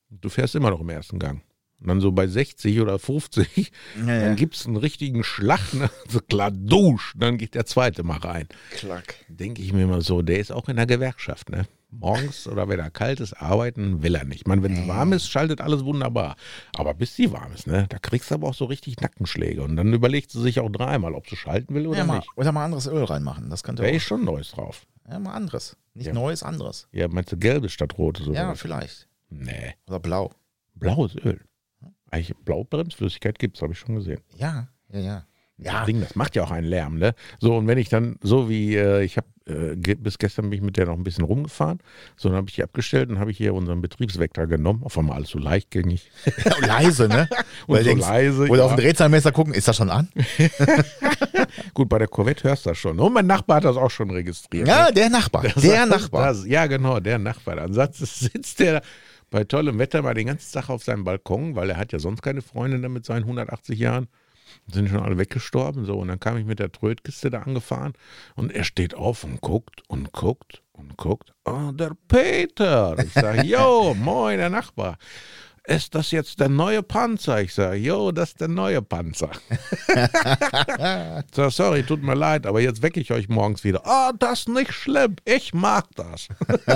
[0.10, 1.42] du fährst immer noch im ersten Gang.
[1.84, 4.20] Und dann so bei 60 oder 50, Ja, ja.
[4.22, 5.90] dann gibt es einen richtigen Schlag, ne?
[6.10, 8.48] so klar dusch, dann geht der zweite mal rein.
[8.72, 9.16] Klack.
[9.28, 11.66] Denke ich mir immer so, der ist auch in der Gewerkschaft, ne?
[11.92, 14.42] Morgens oder wenn er kalt ist, arbeiten will er nicht.
[14.42, 16.38] Ich meine, wenn es warm ist, schaltet alles wunderbar.
[16.76, 17.86] Aber bis sie warm ist, ne?
[17.90, 19.62] Da kriegst du aber auch so richtig Nackenschläge.
[19.62, 22.30] Und dann überlegt sie sich auch dreimal, ob sie schalten will oder Ja, mal, nicht.
[22.36, 23.50] oder mal anderes Öl reinmachen.
[23.52, 23.94] Das könnte Da auch.
[23.94, 24.88] ist schon Neues drauf.
[25.08, 25.76] Ja, mal anderes.
[25.94, 26.14] Nicht Ja.
[26.14, 26.88] neues, anderes.
[26.94, 28.26] Ja, meinst du gelbes statt rotes?
[28.32, 29.08] Ja, vielleicht.
[29.30, 29.76] Nee.
[29.88, 30.32] Oder blau.
[30.74, 31.42] Blaues Öl.
[32.14, 34.20] Eigentlich Blaubremsflüssigkeit gibt es, habe ich schon gesehen.
[34.38, 35.26] Ja, ja, ja.
[35.58, 37.16] Das Ja, Ding, das macht ja auch einen Lärm, ne?
[37.40, 40.64] So, und wenn ich dann, so wie, äh, ich habe äh, bis gestern bin ich
[40.64, 41.80] mit der noch ein bisschen rumgefahren,
[42.16, 45.16] so dann habe ich die abgestellt und habe ich hier unseren Betriebsvektor genommen, auf einmal
[45.18, 46.12] alles so leichtgängig
[46.46, 47.28] und leise, ne?
[47.68, 48.48] und so denkst, leise.
[48.48, 48.66] Oder ja.
[48.66, 50.10] auf den Drehzahlmesser gucken, ist das schon an?
[51.74, 53.00] Gut, bei der Corvette hörst du das schon.
[53.00, 54.68] Und mein Nachbar hat das auch schon registriert.
[54.68, 54.94] Ja, ne?
[54.94, 55.44] der Nachbar.
[55.44, 56.28] Das- Der Nachbar.
[56.28, 57.56] Das, ja, genau, der Nachbar.
[57.56, 58.82] Dann sitzt der
[59.34, 62.22] bei tollem Wetter mal den ganzen Tag auf seinem Balkon, weil er hat ja sonst
[62.22, 64.08] keine Freundin da mit seinen 180 Jahren.
[64.68, 65.86] Sind schon alle weggestorben.
[65.86, 67.94] So, und dann kam ich mit der Trödkiste da angefahren
[68.36, 71.34] und er steht auf und guckt und guckt und guckt.
[71.46, 72.96] Ah, der Peter.
[73.04, 75.00] Ich sage, jo, moin, der Nachbar.
[75.66, 77.40] Ist das jetzt der neue Panzer?
[77.42, 79.30] Ich sage, jo, das ist der neue Panzer.
[81.34, 83.82] so, sorry, tut mir leid, aber jetzt wecke ich euch morgens wieder.
[83.86, 85.16] Ah, das ist nicht schlimm.
[85.24, 86.28] Ich mag das.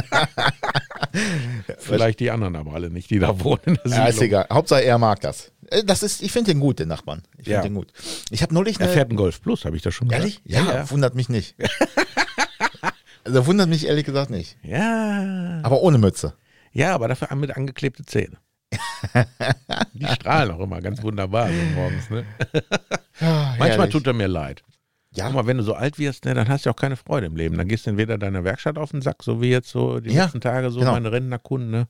[1.79, 3.77] Vielleicht die anderen aber alle nicht, die da wohnen.
[3.85, 4.47] Ja, ist egal.
[4.51, 5.51] Hauptsache er mag das.
[5.69, 7.23] Äh, Das ist, ich finde den gut, den Nachbarn.
[7.37, 7.61] Ich finde Ja.
[7.61, 7.91] den gut.
[8.29, 8.93] Ich habe neulich Er eine.
[8.93, 10.43] fährt einen Golf Plus, habe ich das schon Ehrlich?
[10.43, 10.65] gesagt?
[10.67, 11.55] Ja, wundert mich nicht.
[13.25, 14.57] also wundert mich ehrlich gesagt nicht.
[14.63, 15.59] Ja.
[15.63, 16.35] Aber ohne Mütze.
[16.71, 18.37] Ja, aber dafür mit angeklebte Zähne.
[19.93, 22.09] Die strahlen auch immer ganz wunderbar so morgens.
[22.09, 22.25] Ne?
[23.19, 23.91] Manchmal herrlich.
[23.91, 24.63] tut er mir leid.
[25.11, 27.25] Ja, Guck mal, wenn du so alt wirst, ne, dann hast du auch keine Freude
[27.27, 27.57] im Leben.
[27.57, 30.23] Dann gehst du entweder deiner Werkstatt auf den Sack, so wie jetzt so die Ja,
[30.25, 30.91] letzten Tage so genau.
[30.91, 31.71] meine Rentnerkunden.
[31.71, 31.87] Ne?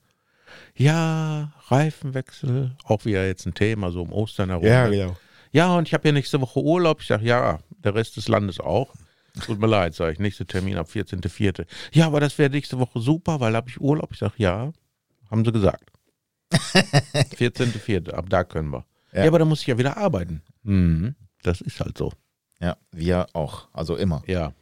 [0.75, 4.65] Ja, Reifenwechsel, auch wieder jetzt ein Thema, so um Ostern herum.
[4.65, 4.91] ja, ne?
[4.91, 5.17] genau.
[5.51, 7.01] Ja, und ich habe ja nächste Woche Urlaub.
[7.01, 8.93] Ich sage, ja, der Rest des Landes auch.
[9.45, 10.19] Tut mir leid, sage ich.
[10.19, 11.65] Nächster Termin ab 14.04.
[11.93, 14.11] Ja, aber das wäre nächste Woche super, weil da habe ich Urlaub.
[14.11, 14.71] Ich sage, ja,
[15.31, 15.89] haben sie gesagt.
[16.51, 18.11] 14.04.
[18.11, 18.85] Ab da können wir.
[19.13, 19.21] Ja.
[19.21, 19.27] Ja.
[19.27, 20.41] aber da muss ich ja wieder arbeiten.
[20.63, 22.11] Mhm, das ist halt so.
[22.59, 23.67] Ja, wir auch.
[23.73, 24.23] Also immer.
[24.27, 24.53] Ja.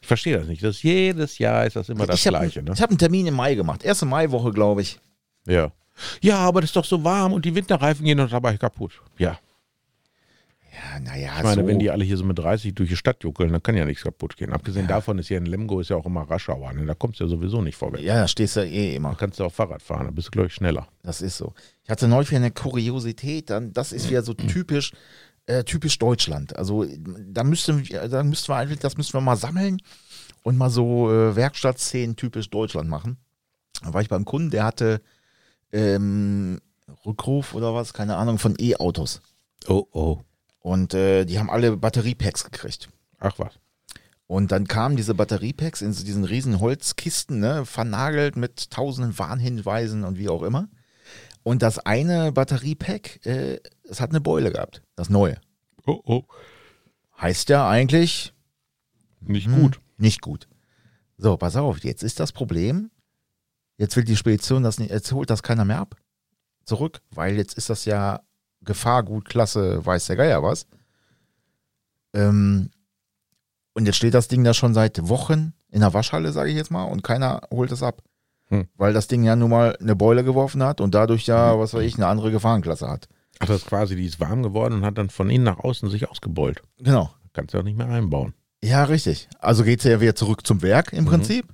[0.00, 0.62] Ich verstehe das nicht.
[0.64, 2.62] Das jedes Jahr ist das immer das ich habe Gleiche.
[2.62, 2.72] Ne?
[2.72, 3.84] hab einen Termin im Mai gemacht.
[3.84, 4.98] Erste Maiwoche, glaube ich.
[5.46, 5.70] Ja.
[6.20, 9.00] Ja, aber das ist doch so warm und die Winterreifen gehen doch dabei kaputt.
[9.18, 9.38] Ja.
[10.72, 11.66] Ja, naja, Ich meine, so.
[11.66, 14.04] wenn die alle hier so mit 30 durch die Stadt juckeln, dann kann ja nichts
[14.04, 14.52] kaputt gehen.
[14.54, 16.72] Abgesehen davon ist hier in Lemgo ist ja auch immer Raschauer.
[16.72, 16.86] Ne?
[16.86, 18.04] Da kommst du ja sowieso nicht vorwärts.
[18.04, 19.10] ja, da stehst du eh immer.
[19.10, 20.88] Da kannst du auch Fahrrad fahren, da bist du, glaube ich, schneller.
[21.02, 21.52] Das ist so.
[21.84, 24.92] Ich hatte neulich wieder eine Kuriosität, dann, das ist wieder so typisch,
[25.46, 26.56] äh, typisch Deutschland.
[26.56, 26.86] Also
[27.26, 29.78] da müssten wir, da müssten wir eigentlich, das müssten wir mal sammeln
[30.42, 33.18] und mal so äh, Werkstattszenen typisch Deutschland machen.
[33.82, 35.02] Da war ich beim Kunden, der hatte
[35.70, 36.60] ähm,
[37.04, 39.20] Rückruf oder was, keine Ahnung, von E-Autos.
[39.68, 40.20] Oh, oh.
[40.62, 42.88] Und äh, die haben alle Batteriepacks gekriegt.
[43.18, 43.58] Ach was.
[44.26, 50.04] Und dann kamen diese Batteriepacks in so diesen riesen Holzkisten, ne, vernagelt mit tausenden Warnhinweisen
[50.04, 50.68] und wie auch immer.
[51.42, 55.38] Und das eine Batteriepack, äh, es hat eine Beule gehabt, das neue.
[55.84, 56.22] Oh, oh.
[57.20, 58.32] Heißt ja eigentlich
[59.20, 59.80] Nicht hm, gut.
[59.98, 60.48] Nicht gut.
[61.18, 62.90] So, pass auf, jetzt ist das Problem,
[63.76, 65.96] jetzt will die Spedition das nicht, jetzt holt das keiner mehr ab.
[66.64, 68.22] Zurück, weil jetzt ist das ja
[68.64, 70.66] Gefahrgut, Klasse, weiß der Geier was.
[72.14, 72.70] Ähm,
[73.74, 76.70] und jetzt steht das Ding da schon seit Wochen in der Waschhalle, sage ich jetzt
[76.70, 78.02] mal, und keiner holt es ab.
[78.48, 78.66] Hm.
[78.76, 81.82] Weil das Ding ja nun mal eine Beule geworfen hat und dadurch ja, was weiß
[81.82, 83.08] ich, eine andere Gefahrenklasse hat.
[83.38, 85.88] Ach, das ist quasi, die ist warm geworden und hat dann von innen nach außen
[85.90, 86.62] sich ausgebeult.
[86.78, 87.10] Genau.
[87.32, 88.34] Kannst du auch nicht mehr einbauen.
[88.62, 89.28] Ja, richtig.
[89.40, 91.08] Also geht es ja wieder zurück zum Werk im Mhm.
[91.08, 91.46] Prinzip.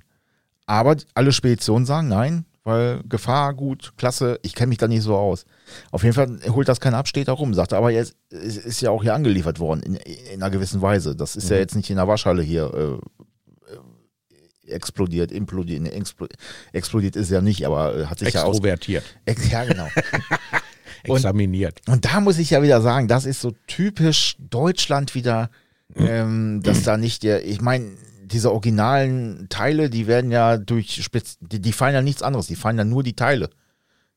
[0.65, 5.15] Aber alle Speditionen sagen nein, weil Gefahr, gut, klasse, ich kenne mich da nicht so
[5.17, 5.45] aus.
[5.91, 8.79] Auf jeden Fall holt das keiner ab, steht da rum, sagt er, aber jetzt ist
[8.81, 11.15] ja auch hier angeliefert worden in, in einer gewissen Weise.
[11.15, 11.61] Das ist ja Mhm.
[11.61, 16.27] jetzt nicht in der Waschhalle hier äh, äh, explodiert, implodiert, explo
[16.73, 18.41] explodiert ist ja nicht, aber äh, hat sich ja.
[18.45, 19.03] Extrovertiert.
[19.25, 19.87] Ex ja, genau.
[21.07, 21.81] Und- Examiniert.
[21.87, 25.49] Und da muss ich ja wieder sagen, das ist so typisch Deutschland wieder,
[25.95, 27.91] ähm, dass da nicht der, ich meine,
[28.31, 32.55] diese originalen Teile, die werden ja durch, Spez die, die fallen ja nichts anderes, die
[32.55, 33.49] fallen ja nur die Teile.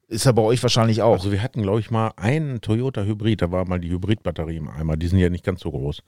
[0.09, 1.15] Ist ja bei euch wahrscheinlich auch.
[1.15, 4.69] Also wir hatten, glaube ich, mal einen Toyota Hybrid, da war mal die Hybridbatterie im
[4.69, 6.03] Eimer, die sind ja nicht ganz so groß.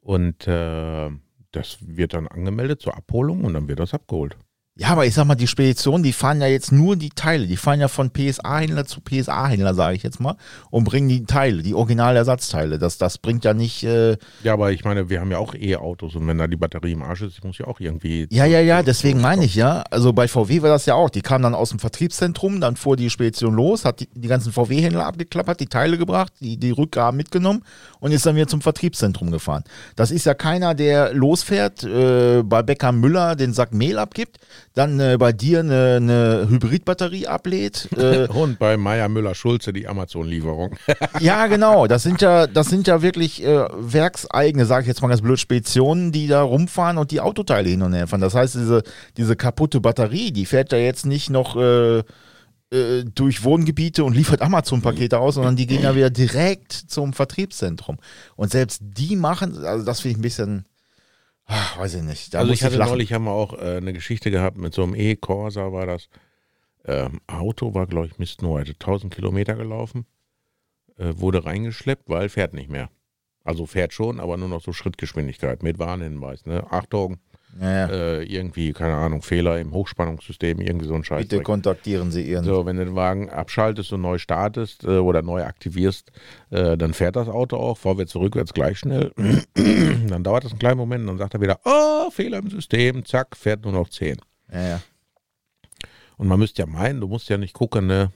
[0.00, 1.10] Und äh,
[1.52, 4.36] das wird dann angemeldet zur Abholung und dann wird das abgeholt.
[4.80, 7.46] Ja, aber ich sag mal, die Speditionen, die fahren ja jetzt nur die Teile.
[7.46, 10.36] Die fahren ja von PSA-Händler zu PSA-Händler, sage ich jetzt mal,
[10.70, 12.78] und bringen die Teile, die Originalersatzteile.
[12.78, 13.84] Das, das bringt ja nicht.
[13.84, 16.92] Äh, Ja, aber ich meine, wir haben ja auch E-Autos und wenn da die Batterie
[16.92, 18.26] im Arsch ist, ich muss ja auch irgendwie.
[18.30, 19.84] ja, ja, ja, deswegen meine ich ja.
[19.90, 21.10] Also bei VW war das ja auch.
[21.10, 24.50] Die kamen dann aus dem Vertriebszentrum, dann fuhr die Spedition los, hat die, die ganzen
[24.50, 27.64] VW-Händler abgeklappert, die Teile gebracht, die, die Rückgaben mitgenommen
[27.98, 29.62] und ist dann wieder zum Vertriebszentrum gefahren.
[29.94, 34.38] Das ist ja keiner, der losfährt, äh, bei Becker Müller den Sack Mehl abgibt,
[34.74, 37.88] dann äh, bei dir eine, eine Hybridbatterie ablädt.
[37.96, 40.76] Äh, Und bei Meier Müller Schulze die Amazon-Lieferung.
[41.20, 41.86] ja, genau.
[41.86, 45.40] Das sind ja, das sind ja wirklich äh, werkseigene, sage ich jetzt mal ganz blöd,
[45.40, 48.20] Speditionen, die da rumfahren und die Autoteile hin und her fahren.
[48.20, 48.82] Das heißt, diese,
[49.16, 52.02] diese kaputte Batterie, die fährt ja jetzt nicht noch äh,
[52.72, 57.98] äh, durch Wohngebiete und liefert Amazon-Pakete aus, sondern die gehen ja wieder direkt zum Vertriebszentrum.
[58.36, 60.64] Und selbst die machen, also das finde ich ein bisschen,
[61.50, 62.34] ach, weiß ich nicht.
[62.34, 62.90] Da also ich hatte lachen.
[62.90, 66.08] neulich haben wir auch äh, eine Geschichte gehabt mit so einem E-Corsa war das.
[66.84, 70.06] Ähm, Auto war, glaube ich, Mist nur heute 1000 Kilometer gelaufen,
[70.96, 72.90] äh, wurde reingeschleppt, weil fährt nicht mehr.
[73.44, 76.46] Also fährt schon, aber nur noch so Schrittgeschwindigkeit mit Warnhinweis.
[76.46, 76.64] Ne?
[76.70, 77.18] Achtung,
[77.58, 77.86] Ja, ja.
[77.88, 81.28] äh, irgendwie, keine Ahnung, Fehler im Hochspannungssystem, irgendwie so ein Scheiß.
[81.28, 82.44] Bitte kontaktieren Sie Ihren.
[82.44, 86.12] So, wenn du den Wagen abschaltest und neu startest äh, oder neu aktivierst,
[86.50, 89.12] äh, dann fährt das Auto auch vorwärts, rückwärts gleich schnell.
[90.08, 93.04] dann dauert das einen kleinen Moment und dann sagt er wieder, oh, Fehler im System,
[93.04, 94.18] zack, fährt nur noch 10.
[94.52, 94.80] Ja, ja.
[96.16, 98.12] Und man müsste ja meinen, du musst ja nicht gucken, ne?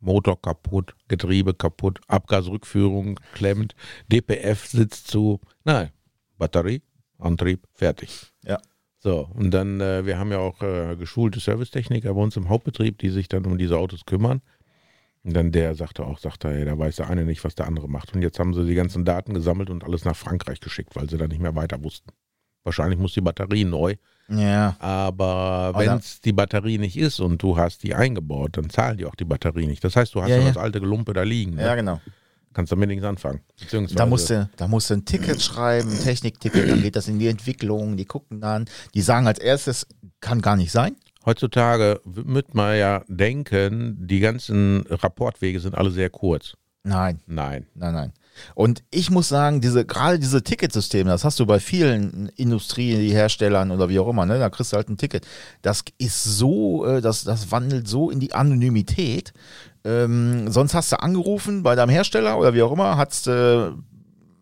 [0.00, 3.74] Motor kaputt, Getriebe kaputt, Abgasrückführung klemmt,
[4.10, 5.40] DPF sitzt zu.
[5.64, 5.90] Nein,
[6.38, 6.82] Batterie,
[7.20, 8.32] Antrieb, fertig.
[8.44, 8.58] Ja.
[8.98, 12.98] So, und dann, äh, wir haben ja auch äh, geschulte Servicetechniker bei uns im Hauptbetrieb,
[12.98, 14.42] die sich dann um diese Autos kümmern.
[15.22, 17.88] Und dann der sagte auch, sagte, ey, da weiß der eine nicht, was der andere
[17.88, 18.14] macht.
[18.14, 21.18] Und jetzt haben sie die ganzen Daten gesammelt und alles nach Frankreich geschickt, weil sie
[21.18, 22.10] da nicht mehr weiter wussten.
[22.62, 23.96] Wahrscheinlich muss die Batterie neu,
[24.28, 24.76] Ja.
[24.80, 29.06] aber wenn es die Batterie nicht ist und du hast die eingebaut, dann zahlen die
[29.06, 29.82] auch die Batterie nicht.
[29.82, 30.48] Das heißt, du hast Ja, ja, ja.
[30.48, 31.54] das alte Gelumpe da liegen.
[31.54, 31.62] Ne?
[31.62, 32.00] ja, genau.
[32.52, 33.40] Kannst damit nichts anfangen.
[33.94, 37.18] Da musst, du, da musst du ein Ticket schreiben, ein Technikticket, dann geht das in
[37.20, 39.86] die Entwicklung, die gucken dann, die sagen als erstes,
[40.20, 40.96] kann gar nicht sein.
[41.24, 46.56] heutzutage wird man ja denken, die ganzen Rapportwege sind alle sehr kurz.
[46.82, 47.66] Nein, Nein.
[47.74, 48.12] nein, nein.
[48.54, 53.88] Und ich muss sagen, diese, gerade diese Ticketsysteme, das hast du bei vielen Industrieherstellern oder
[53.88, 54.38] wie auch immer, ne?
[54.38, 55.26] Da kriegst du halt ein Ticket.
[55.62, 59.32] Das ist so, äh, das, das wandelt so in die Anonymität.
[59.84, 63.70] Ähm, sonst hast du angerufen bei deinem Hersteller oder wie auch immer, hast äh,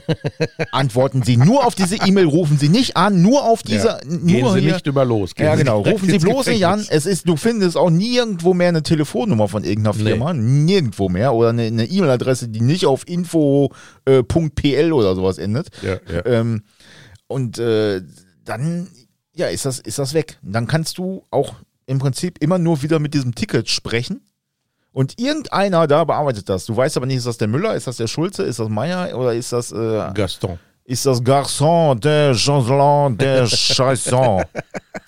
[0.70, 4.52] Antworten Sie nur auf diese E-Mail, rufen Sie nicht an, nur auf diese, Gehen nur
[4.52, 4.74] Sie hier.
[4.74, 5.34] nicht über los.
[5.34, 5.80] Gehen Ja, genau.
[5.80, 6.84] Rufen Sie bloß nicht an.
[6.90, 10.02] Es ist, du findest auch nirgendwo mehr eine Telefonnummer von irgendeiner Nee.
[10.10, 10.34] Firma.
[10.34, 11.32] Nirgendwo mehr.
[11.32, 15.68] Oder eine E-Mail-Adresse, die nicht auf info.pl oder sowas endet.
[15.82, 16.26] Ja, ja.
[16.26, 16.64] Ähm,
[17.26, 18.02] und äh,
[18.44, 18.88] dann,
[19.34, 20.38] ja, ist das, ist das weg.
[20.42, 21.54] Dann kannst du auch
[21.86, 24.20] im Prinzip immer nur wieder mit diesem Ticket sprechen.
[24.94, 26.66] Und irgendeiner da bearbeitet das.
[26.66, 29.18] Du weißt aber nicht, ist das der Müller, ist das der Schulze, ist das Meier
[29.18, 30.56] oder ist das, äh, Gaston.
[30.84, 34.44] ist das Garçon, der Jocelyn, der Chaisson,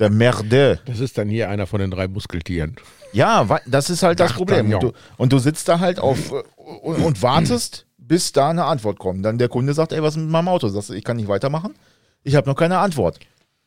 [0.00, 0.80] der Merde.
[0.86, 2.74] Das ist dann hier einer von den drei Muskeltieren.
[3.12, 4.74] Ja, das ist halt das Problem.
[4.74, 6.42] Und du, und du sitzt da halt auf äh,
[6.82, 9.24] und, und wartest, bis da eine Antwort kommt.
[9.24, 10.66] Dann der Kunde sagt, ey, was ist mit meinem Auto?
[10.66, 11.76] Sagst du, ich kann nicht weitermachen?
[12.24, 13.20] Ich habe noch keine Antwort.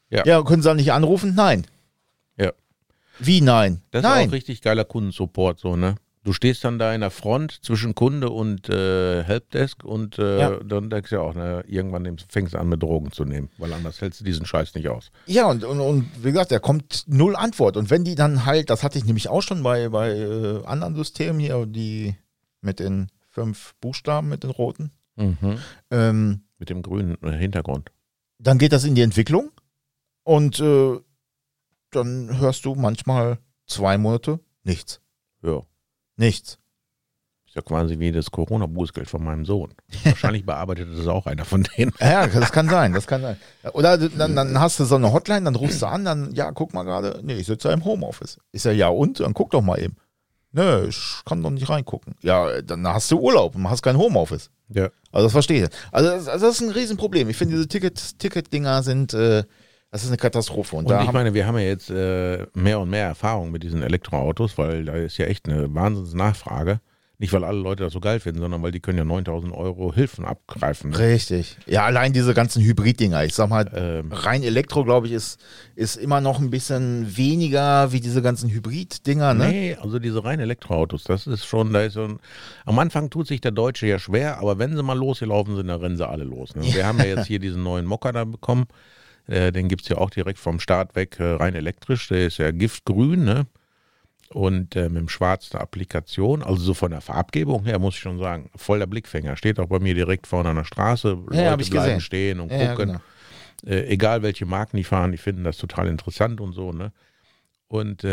[0.10, 0.26] Ja.
[0.26, 1.34] Ja, können Sie dann nicht anrufen?
[1.34, 1.66] Nein.
[2.36, 2.52] Ja.
[3.20, 3.84] Wie nein?
[3.92, 4.28] Das ist nein.
[4.28, 5.96] auch richtig geiler Kundensupport, so, ne?
[6.30, 10.60] Du stehst dann da in der Front zwischen Kunde und äh, Helpdesk und äh, Ja.
[10.64, 13.74] dann denkst du ja auch, ne, irgendwann fängst du an mit Drogen zu nehmen, weil
[13.74, 15.10] anders hältst du diesen Scheiß nicht aus.
[15.26, 17.78] Ja, und, und, und wie gesagt, da kommt null Antwort.
[17.78, 20.96] Und wenn die dann halt, das hatte ich nämlich auch schon bei, bei äh, anderen
[20.96, 22.16] Systemen hier, die
[22.62, 24.92] mit den fünf Buchstaben, mit den roten,
[25.90, 27.92] ähm, Mit dem grünen äh, Hintergrund.
[28.38, 29.50] dann geht das in die Entwicklung
[30.22, 31.00] und äh,
[31.90, 35.02] dann hörst du manchmal zwei Monate nichts.
[35.42, 35.64] Ja.
[36.20, 36.58] Nichts.
[37.48, 39.74] Ist ja quasi wie das Corona-Bußgeld von meinem Sohn.
[40.04, 41.92] Wahrscheinlich bearbeitet das auch einer von denen.
[42.00, 43.38] Ja, das kann sein, das kann sein.
[43.74, 46.74] Oder dann, dann hast du so eine Hotline, dann rufst du an, dann, ja, guck
[46.76, 48.38] mal gerade, nee, ich sitze ja im Homeoffice.
[48.52, 49.20] Ist ja, ja und?
[49.20, 49.96] Dann guck doch mal eben.
[50.52, 52.16] Nö, ich kann doch nicht reingucken.
[52.22, 54.52] Ja, dann hast du Urlaub und hast kein Homeoffice.
[54.70, 54.90] Ja.
[55.12, 55.70] Also das verstehe ich.
[55.92, 57.30] Also das, also das ist ein Riesenproblem.
[57.30, 59.44] Ich finde, diese Ticket- Ticket-Dinger sind, äh,
[59.92, 60.76] das ist eine Katastrophe.
[60.76, 63.64] Und, Und da ich meine, wir haben ja jetzt äh, mehr und mehr Erfahrung mit
[63.64, 66.80] diesen Elektroautos, weil da ist ja echt eine Wahnsinnsnachfrage.
[67.22, 69.94] Nicht, weil alle Leute das so geil finden, sondern weil die können ja 9000 Euro
[69.94, 70.94] Hilfen abgreifen.
[70.94, 71.58] Richtig.
[71.66, 73.26] Ja, allein diese ganzen Hybrid-Dinger.
[73.26, 74.10] Ich sag mal, Ähm.
[74.14, 75.38] rein Elektro, glaube ich, ist,
[75.76, 79.50] ist immer noch ein bisschen weniger wie diese ganzen Hybrid-Dinger, ne?
[79.50, 82.20] Nee, also diese reinen Elektroautos, das ist schon, da ist so ein,
[82.66, 85.82] am Anfang tut sich der Deutsche ja schwer, aber wenn sie mal losgelaufen sind, dann
[85.82, 86.56] rennen sie alle los.
[86.56, 86.64] Ne?
[86.74, 88.66] Wir haben ja jetzt hier diesen neuen Mokka da bekommen,
[89.30, 92.38] äh, den gibt es ja auch direkt vom Start weg äh, rein elektrisch, der ist
[92.38, 93.46] ja giftgrün, ne?
[94.32, 98.20] Und äh, mit dem schwarzen Applikation, also so von der Farbgebung her, muss ich schon
[98.20, 99.36] sagen, voll der Blickfänger.
[99.38, 101.14] Steht auch bei mir direkt vorne an der Straße.
[101.14, 102.02] Leute hab ich bleiben gesehen.
[102.02, 103.00] stehen und Ja, ja, gucken.
[103.64, 103.76] genau.
[103.76, 106.92] äh, egal welche Marken die fahren, die finden das total interessant und so, ne?
[107.68, 108.04] Und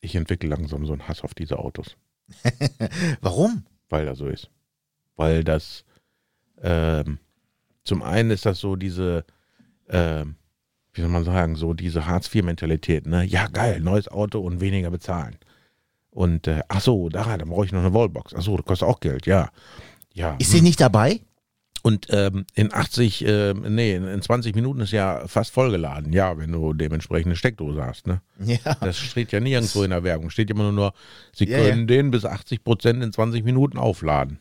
[0.00, 1.96] ich entwickle langsam so einen Hass auf diese Autos,
[3.20, 3.64] Warum?
[3.88, 4.50] weil das so ist.
[5.16, 5.84] Weil das
[6.62, 7.18] ähm,
[7.84, 9.24] zum einen ist das so diese,
[9.88, 10.36] ähm,
[10.94, 13.24] wie soll man sagen, so diese Hartz-IV-Mentalität, ne?
[13.24, 15.36] Ja, geil, neues Auto und weniger bezahlen.
[16.10, 18.34] Und äh, ach so, da, dann brauche ich noch eine Wallbox.
[18.36, 19.48] Ach so, das kostet auch Geld, ja.
[20.12, 20.36] Ja.
[20.38, 21.20] Ist sie nicht dabei?
[21.84, 26.12] Und ähm, in 80, äh, nee, in in 20 Minuten ist ja fast vollgeladen.
[26.12, 28.06] Ja, wenn du dementsprechend eine Steckdose hast.
[28.06, 28.20] Ne?
[28.38, 28.74] Ja.
[28.80, 30.30] Das steht ja nirgendwo in der Werbung.
[30.30, 30.92] Steht immer nur,
[31.34, 34.38] Sie Ja, können den bis 80 Prozent in 20 Minuten aufladen.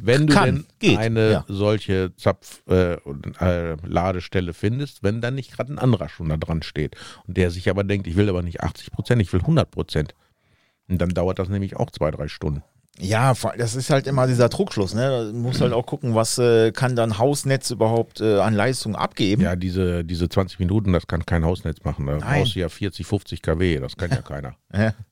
[0.00, 1.44] Wenn du Kann, denn geht, eine ja.
[1.48, 2.94] solche Zapf äh,
[3.40, 6.96] äh, Ladestelle findest, wenn dann nicht gerade ein anderer schon da dran steht
[7.26, 10.14] und der sich aber denkt, ich will aber nicht 80 Prozent, ich will 100 Prozent.
[10.88, 12.62] Und dann dauert das nämlich auch zwei, drei Stunden.
[13.00, 15.30] Ja, das ist halt immer dieser Druckschluss, ne?
[15.32, 19.42] Du musst halt auch gucken, was äh, kann dann Hausnetz überhaupt äh, an Leistung abgeben.
[19.42, 22.06] Ja, diese, diese 20 Minuten, das kann kein Hausnetz machen.
[22.06, 22.40] Da Nein.
[22.40, 24.56] brauchst du ja 40, 50 kW, das kann ja keiner.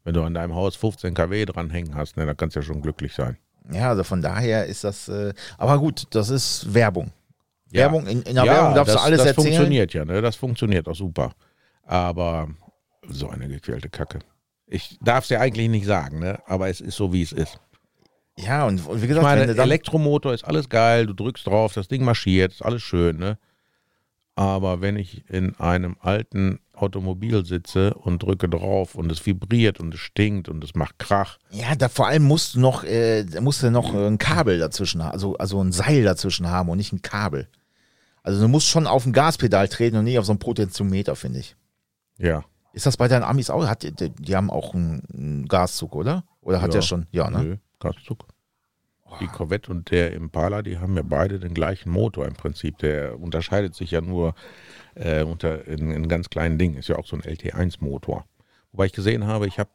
[0.03, 2.83] Wenn du an deinem Haus 15 kW dranhängen hast, ne, dann kannst du ja schon
[2.83, 3.37] glücklich sein.
[3.73, 7.11] Ja, also von daher ist das, äh, aber gut, das ist Werbung.
[7.73, 7.83] Ja.
[7.83, 9.47] Werbung, in, in der Werbung darfst das, du alles das erzählen.
[9.47, 10.23] funktioniert ja, ne?
[10.23, 11.33] das funktioniert auch super.
[11.83, 12.49] Aber
[13.09, 14.21] so eine gequälte Kacke.
[14.67, 16.39] Ich darf es ja eigentlich nicht sagen, ne?
[16.47, 17.61] aber es ist so, wie es ist.
[18.39, 21.89] Ja, und, wie Ich gesagt, meine, dann, Elektromotor ist alles geil, du drückst drauf, das
[21.89, 23.39] Ding marschiert, ist alles schön, ne?
[24.35, 29.95] Aber wenn ich in einem alten Automobil sitze und drücke drauf und es vibriert und
[29.95, 33.63] es stinkt und es macht Krach, ja, da vor allem musst du noch, äh, musst
[33.63, 36.93] du noch äh, ein Kabel dazwischen haben, also, also ein Seil dazwischen haben und nicht
[36.93, 37.49] ein Kabel.
[38.23, 41.41] Also du musst schon auf ein Gaspedal treten und nicht auf so einen Potentiometer, finde
[41.41, 41.57] ich.
[42.19, 42.45] ja.
[42.73, 43.67] Ist das bei deinen Amis auch?
[43.67, 46.25] Hat, die, die haben auch einen, einen Gaszug, oder?
[46.43, 46.81] Oder hat Ja.
[46.81, 47.07] der schon?
[47.11, 47.43] Ja, ne?
[47.43, 48.27] Nö, Gaszug.
[49.21, 52.77] Die Corvette und der Impala, die haben ja beide den gleichen Motor im Prinzip.
[52.79, 54.35] Der unterscheidet sich ja nur
[54.97, 56.77] äh, unter in, in ganz kleinen Dingen.
[56.77, 58.25] Ist ja auch so ein LT1-Motor.
[58.73, 59.71] Wobei ich gesehen habe, ich habe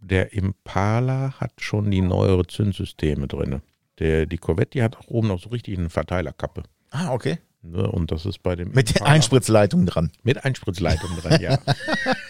[0.00, 3.62] der Impala hat schon die neuere Zündsysteme drin.
[3.98, 6.62] Der, die Corvette, die hat auch oben noch so richtig eine Verteilerkappe.
[6.90, 7.38] Ah, okay.
[7.62, 7.88] Ne?
[7.88, 10.10] Und das ist bei dem Mit der Impala- Einspritzleitung dran.
[10.24, 11.58] mit Einspritzleitung drin, ja.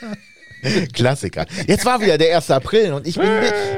[0.93, 1.47] Klassiker.
[1.67, 2.51] Jetzt war wieder der 1.
[2.51, 3.29] April und ich, bin,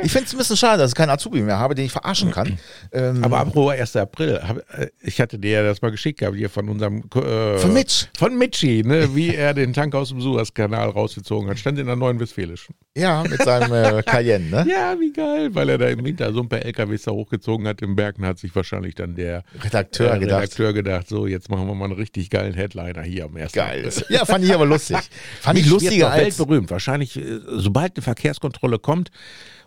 [0.03, 2.31] ich finde es ein bisschen schade, dass ich keinen Azubi mehr habe, den ich verarschen
[2.31, 2.59] kann.
[2.93, 3.97] Ähm, Aber apropos 1.
[3.97, 7.59] April, hab, äh, ich hatte dir ja das mal geschickt gehabt, hier von unserem äh,
[7.59, 8.07] Von Mitch.
[8.17, 11.59] Von Mitchi, ne, wie er den Tank aus dem Suezkanal rausgezogen hat.
[11.59, 12.75] Stand in der Neuen Westfälischen.
[12.97, 14.67] ja, mit seinem äh, Cayenne, ne?
[14.71, 17.83] Ja, wie geil, weil er da im Winter so ein paar LKWs da hochgezogen hat
[17.83, 20.43] im Bergen, hat sich wahrscheinlich dann der Redakteur äh, gedacht.
[20.43, 23.53] Redakteur gedacht, so, jetzt machen wir mal einen richtig geilen Headliner hier am 1.
[23.53, 23.87] Geil.
[23.87, 24.05] April.
[24.09, 24.97] Ja, fand ich aber lustig.
[25.41, 26.23] Fand ich lustiger als.
[26.23, 26.71] weltberühmt.
[26.75, 29.11] Wahrscheinlich, äh, sobald eine Verkehrskontrolle kommt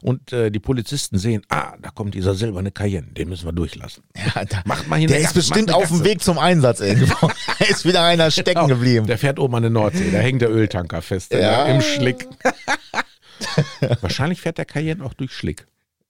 [0.02, 4.04] und äh, die Polizisten sehen, ah, da kommt dieser silberne Cayenne, den müssen wir durchlassen.
[4.36, 6.04] Ja, da, Macht mal hin der ist Gasse, bestimmt auf dem.
[6.04, 7.28] Weg zum Einsatz irgendwo.
[7.60, 8.68] da ist wieder einer stecken Genau.
[8.68, 9.08] geblieben.
[9.08, 11.66] Der fährt oben an der Nordsee, da hängt der Öltanker fest Ja.
[11.66, 12.28] im Schlick.
[14.02, 15.68] Wahrscheinlich fährt der Cayenne auch durch Schlick.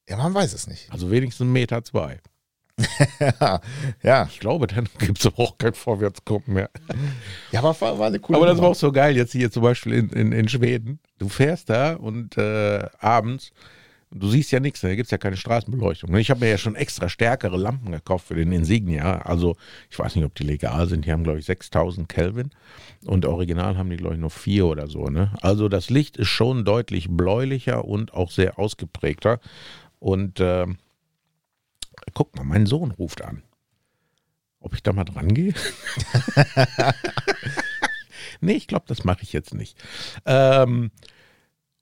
[0.09, 0.91] Ja, man weiß es nicht.
[0.91, 2.19] Also wenigstens einen Meter zwei.
[4.03, 4.27] Ja.
[4.29, 6.69] Ich glaube, dann gibt es auch kein Vorwärtskommen mehr.
[7.51, 9.63] ja aber war, war eine coole Aber das war auch so geil jetzt hier zum
[9.63, 10.99] Beispiel in, in, in Schweden.
[11.17, 13.51] Du fährst da und äh, abends,
[14.11, 16.15] du siehst ja nichts, da gibt es ja keine Straßenbeleuchtung.
[16.15, 19.19] Ich habe mir ja schon extra stärkere Lampen gekauft für den Insignia.
[19.19, 19.55] Also
[19.89, 21.05] ich weiß nicht, ob die legal sind.
[21.05, 22.51] Die haben, glaube ich, 6000 Kelvin
[23.05, 25.07] und original haben die, glaube ich, nur vier oder so.
[25.07, 25.33] Ne?
[25.41, 29.39] Also das Licht ist schon deutlich bläulicher und auch sehr ausgeprägter.
[29.99, 30.77] Und ähm,
[32.13, 33.43] guck mal, mein Sohn ruft an.
[34.59, 35.53] Ob ich da mal dran gehe?
[38.41, 39.77] nee, ich glaube, das mache ich jetzt nicht.
[40.25, 40.91] Ähm,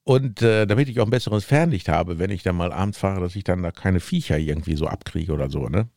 [0.03, 3.21] und äh, damit ich auch ein besseres Fernlicht habe, wenn ich dann mal abends fahre,
[3.21, 5.89] dass ich dann da keine Viecher irgendwie so abkriege oder so, ne?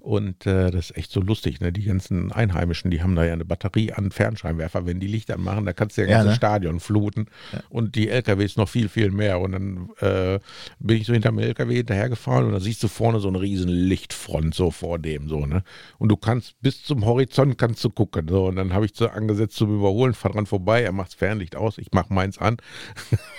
[0.00, 1.72] Und äh, das ist echt so lustig, ne?
[1.72, 4.86] Die ganzen Einheimischen, die haben da ja eine Batterie an Fernscheinwerfer.
[4.86, 6.36] Wenn die Licht anmachen, da kannst du ja Ja, ganze ne?
[6.36, 7.26] Stadion fluten.
[7.70, 9.40] Und die LKWs noch viel, viel mehr.
[9.40, 10.38] Und dann äh,
[10.78, 14.54] bin ich so hinterm LKW hinterhergefahren und da siehst du vorne so eine riesen Lichtfront
[14.54, 15.64] so vor dem, so, ne?
[15.98, 18.28] Und du kannst bis zum Horizont kannst du gucken.
[18.28, 21.14] So, und dann habe ich so angesetzt zum Überholen, fahr dran vorbei, er macht das
[21.14, 22.58] Fernlicht aus, ich mach meins an.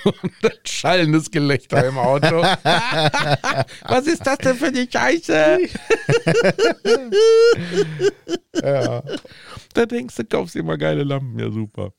[0.65, 2.41] Schallendes Gelächter im Auto.
[3.87, 5.59] Was ist das denn für eine Scheiße?
[8.61, 9.03] ja.
[9.73, 11.93] Da denkst du, kaufst dir mal geile Lampen, ja super.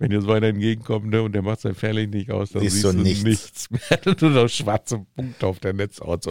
[0.00, 2.76] Wenn dir so einer entgegenkommt ne, und der macht sein Fernlicht nicht aus, dann Siehst
[2.76, 3.22] siehst, du du nichts.
[3.22, 4.00] nichts, mehr.
[4.22, 6.24] Nur noch schwarze Punkte auf der Netzhaut.
[6.24, 6.30] So.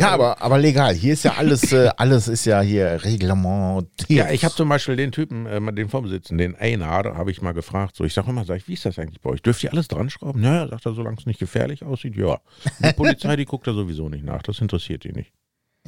[0.00, 0.94] Ja, aber, aber legal.
[0.94, 4.08] Hier ist ja alles, äh, alles ist ja hier reglementiert.
[4.08, 7.42] Ja, ich habe zum Beispiel den Typen, äh, den vorm Sitzen, den Einar, habe ich
[7.42, 7.94] mal gefragt.
[7.94, 9.42] So, ich sage immer, sag ich, wie ist das eigentlich bei euch?
[9.42, 10.40] Dürft ihr alles dran schrauben?
[10.40, 12.40] Naja, sagt er, solange es nicht gefährlich aussieht, ja.
[12.82, 14.40] Die Polizei, die guckt da sowieso nicht nach.
[14.40, 15.30] Das interessiert die nicht.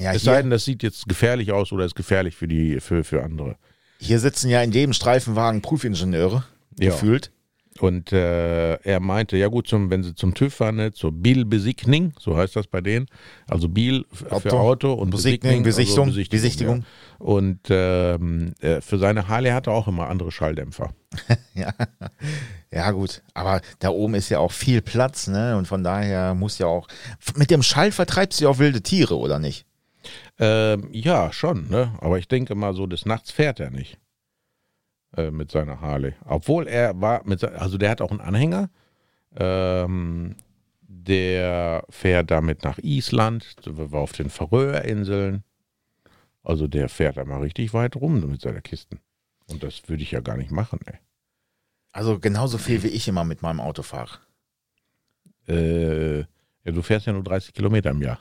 [0.00, 3.04] Ja, Es sei denn, das sieht jetzt gefährlich aus oder ist gefährlich für die, für,
[3.04, 3.56] für andere.
[3.98, 6.44] hier sitzen ja in jedem Streifenwagen Prüfingenieure,
[6.78, 6.90] Ja.
[6.90, 7.30] gefühlt.
[7.78, 12.12] Und äh, er meinte, ja gut, zum, wenn sie zum TÜV fahren, ne, zur Biel-Besigning,
[12.18, 13.06] so heißt das bei denen,
[13.46, 14.92] also Biel für Auto.
[14.92, 16.78] Und Besigning, Besigning, also Besichtigung, Besichtigung.
[16.80, 16.84] Ja.
[17.24, 20.92] Und ähm, äh, für seine Harley hat er auch immer andere Schalldämpfer.
[21.54, 21.72] Ja.
[22.72, 23.22] ja, gut.
[23.34, 25.56] Aber da oben ist ja auch viel Platz, ne?
[25.56, 26.86] Und von daher muss ja auch.
[27.36, 29.66] Mit dem Schall vertreibst du ja auch wilde Tiere, oder nicht?
[30.40, 31.94] Ähm, ja, schon, ne?
[32.00, 33.98] Aber ich denke mal so, des Nachts fährt er nicht.
[35.16, 36.14] Äh, mit seiner Harley.
[36.24, 38.70] Obwohl er war mit also der hat auch einen Anhänger.
[39.36, 40.36] Ähm,
[40.82, 45.44] der fährt damit nach Island, war auf den Färöerinseln.
[46.42, 49.00] Also der fährt da mal richtig weit rum mit seiner Kisten.
[49.48, 50.98] Und das würde ich ja gar nicht machen, ey.
[51.92, 54.18] Also genauso viel wie ich immer mit meinem Auto fahre.
[55.48, 56.24] Äh,
[56.64, 58.18] ja, du fährst ja nur 30 Kilometer im Jahr.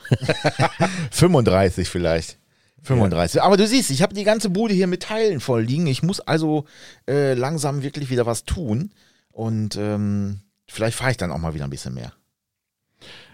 [1.12, 2.38] 35 vielleicht.
[2.84, 3.42] 35.
[3.42, 5.88] Aber du siehst, ich habe die ganze Bude hier mit Teilen voll liegen.
[5.88, 6.66] Ich muss also
[7.08, 8.92] äh, langsam wirklich wieder was tun.
[9.32, 12.14] Und ähm, vielleicht fahre ich dann auch mal wieder ein bisschen mehr.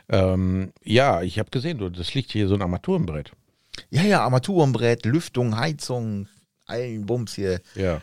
[0.09, 3.31] Ähm, ja, ich habe gesehen, du, das liegt hier so ein Armaturenbrett.
[3.89, 6.27] Ja, ja, Armaturenbrett, Lüftung, Heizung,
[6.65, 7.61] allen Bums hier.
[7.75, 8.01] Ja.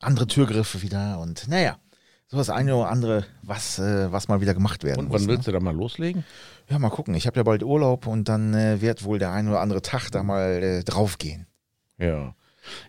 [0.00, 1.78] Andere Türgriffe wieder und naja,
[2.34, 5.20] so das eine oder andere, was, äh, was mal wieder gemacht werden Und muss.
[5.20, 5.28] wann ne?
[5.28, 6.24] willst du da mal loslegen?
[6.68, 7.14] Ja, mal gucken.
[7.14, 10.10] Ich habe ja bald Urlaub und dann äh, wird wohl der ein oder andere Tag
[10.10, 11.46] da mal äh, draufgehen.
[11.98, 12.34] Ja.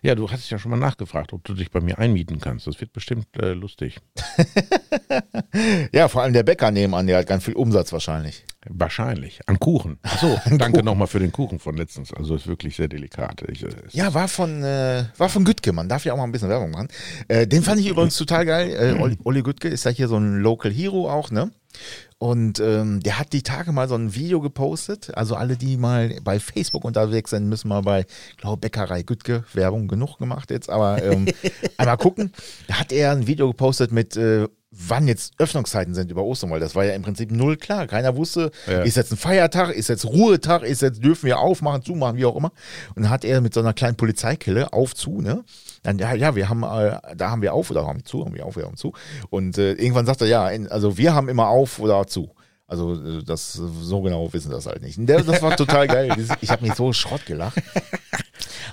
[0.02, 2.66] Ja, du hast ja schon mal nachgefragt, ob du dich bei mir einmieten kannst.
[2.66, 4.00] Das wird bestimmt äh, lustig.
[5.92, 8.44] Ja, vor allem der Bäcker nebenan, der hat ganz viel Umsatz wahrscheinlich.
[8.70, 9.40] Wahrscheinlich.
[9.46, 9.98] An Kuchen.
[10.02, 12.12] Achso, danke nochmal für den Kuchen von letztens.
[12.12, 13.42] Also ist wirklich sehr delikat.
[13.48, 16.32] Ich, äh, Ja, war von, äh, war von Gütke, man darf ja auch mal ein
[16.32, 16.88] bisschen Werbung machen.
[17.28, 18.70] Äh, den fand ich übrigens total geil.
[18.70, 21.50] Äh, Olli, Olli Gütke ist ja hier so ein Local Hero auch, ne?
[22.18, 25.14] Und ähm, der hat die Tage mal so ein Video gepostet.
[25.14, 28.06] Also alle, die mal bei Facebook unterwegs sind, müssen mal bei,
[28.38, 31.26] glaube Bäckerei Gütke, Werbung genug gemacht jetzt, aber ähm,
[31.76, 32.32] einmal gucken.
[32.68, 36.60] Da hat er ein Video gepostet mit, äh, wann jetzt Öffnungszeiten sind über Ostern, weil
[36.60, 37.86] das war ja im Prinzip null klar.
[37.86, 38.82] Keiner wusste, Ja.
[38.82, 42.36] ist jetzt ein Feiertag, ist jetzt Ruhetag, ist jetzt, dürfen wir aufmachen, zumachen, wie auch
[42.36, 42.52] immer.
[42.94, 45.44] Und dann hat er mit so einer kleinen Polizeikille auf zu, ne?
[45.82, 48.34] Dann, ja, ja, wir haben, äh, da haben wir auf oder haben wir zu, haben
[48.34, 48.92] wir auf oder haben zu.
[49.30, 52.30] Und äh, irgendwann sagt er, ja, also wir haben immer auf oder zu.
[52.66, 54.96] Also äh, das so genau wissen das halt nicht.
[54.98, 56.16] Der, das war total geil.
[56.40, 57.62] Ich habe mich so Schrott gelacht.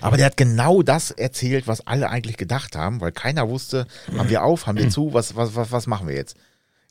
[0.01, 3.87] Aber der hat genau das erzählt, was alle eigentlich gedacht haben, weil keiner wusste,
[4.17, 6.35] haben wir auf, haben wir zu, was, was, was, was machen wir jetzt?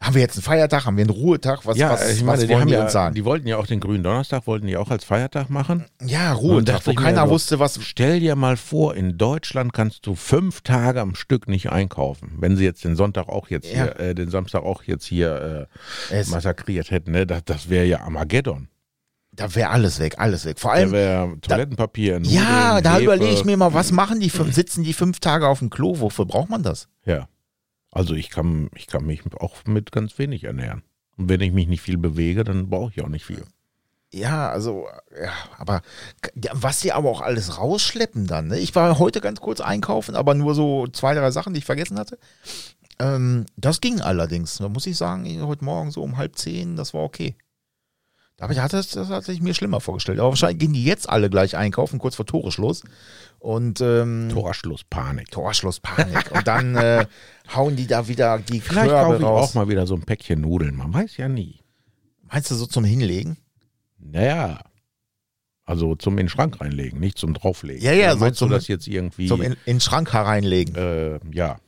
[0.03, 2.41] Haben wir jetzt einen Feiertag, haben wir einen Ruhetag, was, ja, was, ich meine, was
[2.41, 3.15] die, wollen haben die ja, uns sagen?
[3.15, 5.85] die wollten ja auch den grünen Donnerstag, wollten die auch als Feiertag machen.
[6.05, 7.79] ja, Ruhetag, wo mir keiner so, wusste, was.
[7.83, 12.33] Stell dir mal vor, in Deutschland kannst du fünf Tage am Stück nicht einkaufen.
[12.39, 13.85] Wenn sie jetzt den Sonntag auch jetzt Ja.
[13.85, 15.69] hier, äh, den Samstag auch jetzt hier
[16.11, 17.27] äh, massakriert hätten, ne?
[17.27, 18.69] das, das wäre ja Armageddon.
[19.35, 20.59] Da wäre alles weg, alles weg.
[20.61, 24.29] Vor Da allem, wäre Toilettenpapier, Nudeln, ja, da überlege ich mir mal, was machen die?
[24.29, 26.01] fünf- Sitzen die fünf Tage auf dem Klo?
[26.01, 26.89] Wofür braucht man das?
[27.07, 27.29] Ja.
[27.93, 30.82] Also ich kann, ich kann mich auch mit ganz wenig ernähren.
[31.16, 33.45] Und wenn ich mich nicht viel bewege, dann brauche ich auch nicht viel.
[34.14, 35.82] Ja, also, ja, aber
[36.34, 38.49] ja, was sie aber auch alles rausschleppen dann.
[38.49, 38.59] Ne?
[38.59, 41.99] Ich war heute ganz kurz einkaufen, aber nur so zwei, drei Sachen, die ich vergessen
[41.99, 42.18] hatte.
[42.99, 44.57] Ähm, das ging allerdings.
[44.57, 47.36] Da muss ich sagen, heute Morgen so um halb zehn, das war okay.
[48.37, 50.18] Da ich- hatte das, das hatte ich mir schlimmer vorgestellt.
[50.18, 52.83] Aber wahrscheinlich gehen die jetzt alle gleich einkaufen, kurz vor Toreschluss.
[53.39, 55.30] Und ähm, Torschluss, Panik.
[55.30, 56.30] Torschluss, Panik.
[56.33, 57.07] Und dann äh,
[57.55, 59.51] hauen die da wieder die Vielleicht Körbe kaufe ich raus.
[59.51, 60.76] auch mal wieder so ein Päckchen Nudeln.
[60.76, 61.61] Man weiß ja nie.
[62.30, 63.37] Meinst du so zum Hinlegen?
[63.99, 64.61] Naja.
[65.64, 67.83] Also zum in den Schrank reinlegen, nicht zum drauflegen.
[67.85, 69.26] Ja, ja, Oder so meinst zum- du das jetzt irgendwie?
[69.28, 70.74] Zum in, in den Schrank hereinlegen.
[70.74, 71.59] äh, ja.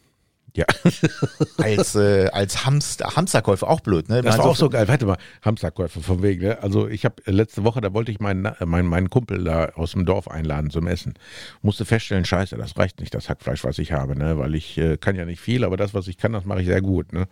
[0.57, 0.67] Ja,
[1.59, 4.23] als, äh, als Hamster, Hamsterkäufer auch blöd, ne?
[4.23, 4.87] das war auch so geil.
[4.87, 6.43] Warte mal, Hamsterkäufe von wegen.
[6.43, 6.63] Ne?
[6.63, 9.93] Also ich habe letzte Woche, da wollte ich meinen, äh, meinen, meinen Kumpel da aus
[9.93, 11.15] dem Dorf einladen zum Essen.
[11.63, 14.39] Musste feststellen, scheiße, das reicht nicht, das Hackfleisch, was ich habe, ne?
[14.39, 16.67] Weil ich äh, kann ja nicht viel, aber das, was ich kann, das mache ich
[16.69, 17.27] sehr gut, ne?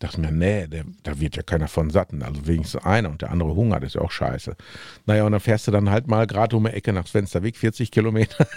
[0.00, 2.22] Dachte mir, nee, der, da wird ja keiner von satten.
[2.22, 4.56] Also wenigstens einer und der andere hungert, ist ja auch scheiße.
[5.06, 7.90] Naja, und dann fährst du dann halt mal gerade um die Ecke nach Svensterweg, 40
[7.90, 8.46] Kilometer.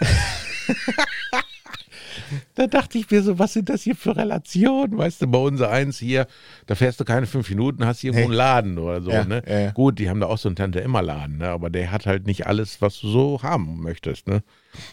[2.56, 4.98] Da dachte ich mir so, was sind das hier für Relationen?
[4.98, 6.28] Weißt du, bei uns eins hier,
[6.68, 9.12] da fährst du keine fünf Minuten, hast hier irgendwo einen Laden oder so.
[9.12, 9.42] Ja, ne?
[9.48, 9.72] ja.
[9.72, 11.50] Gut, die haben da auch so einen Tante-Emma-Laden, ne?
[11.50, 14.28] aber der hat halt nicht alles, was du so haben möchtest.
[14.28, 14.44] Ne?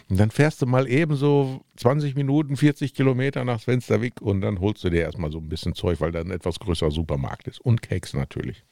[0.09, 4.59] Und dann fährst du mal eben so 20 Minuten, 40 Kilometer nach Svensterwick und dann
[4.59, 7.59] holst du dir erstmal so ein bisschen Zeug, weil da ein etwas größerer Supermarkt ist.
[7.59, 8.63] Und Keks natürlich.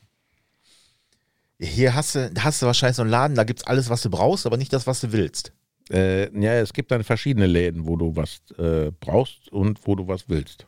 [1.59, 4.09] Hier hast du, hast du wahrscheinlich so einen Laden, da gibt es alles, was du
[4.09, 5.53] brauchst, aber nicht das, was du willst.
[5.91, 10.07] Äh, ja, es gibt dann verschiedene Läden, wo du was äh, brauchst und wo du
[10.07, 10.65] was willst.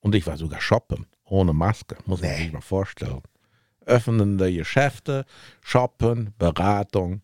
[0.00, 2.36] Und ich war sogar shoppen, ohne Maske, muss man Nee.
[2.44, 3.20] sich mal vorstellen.
[3.84, 5.24] Öffnende Geschäfte,
[5.62, 7.22] shoppen, Beratung.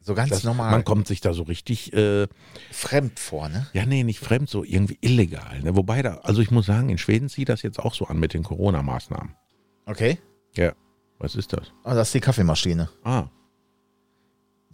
[0.00, 0.72] So ganz Das, normal.
[0.72, 2.26] man kommt sich da so richtig, äh,
[2.72, 3.68] fremd vor, ne?
[3.72, 5.60] ja nee, nicht fremd, so irgendwie illegal.
[5.62, 5.76] Ne?
[5.76, 8.34] Wobei da, also ich muss sagen, in Schweden zieht das jetzt auch so an mit
[8.34, 9.36] den Corona-Maßnahmen.
[9.86, 10.18] Okay.
[10.56, 10.72] Ja,
[11.18, 11.72] was ist das?
[11.84, 12.88] Ah, das ist die Kaffeemaschine.
[13.04, 13.28] Ah,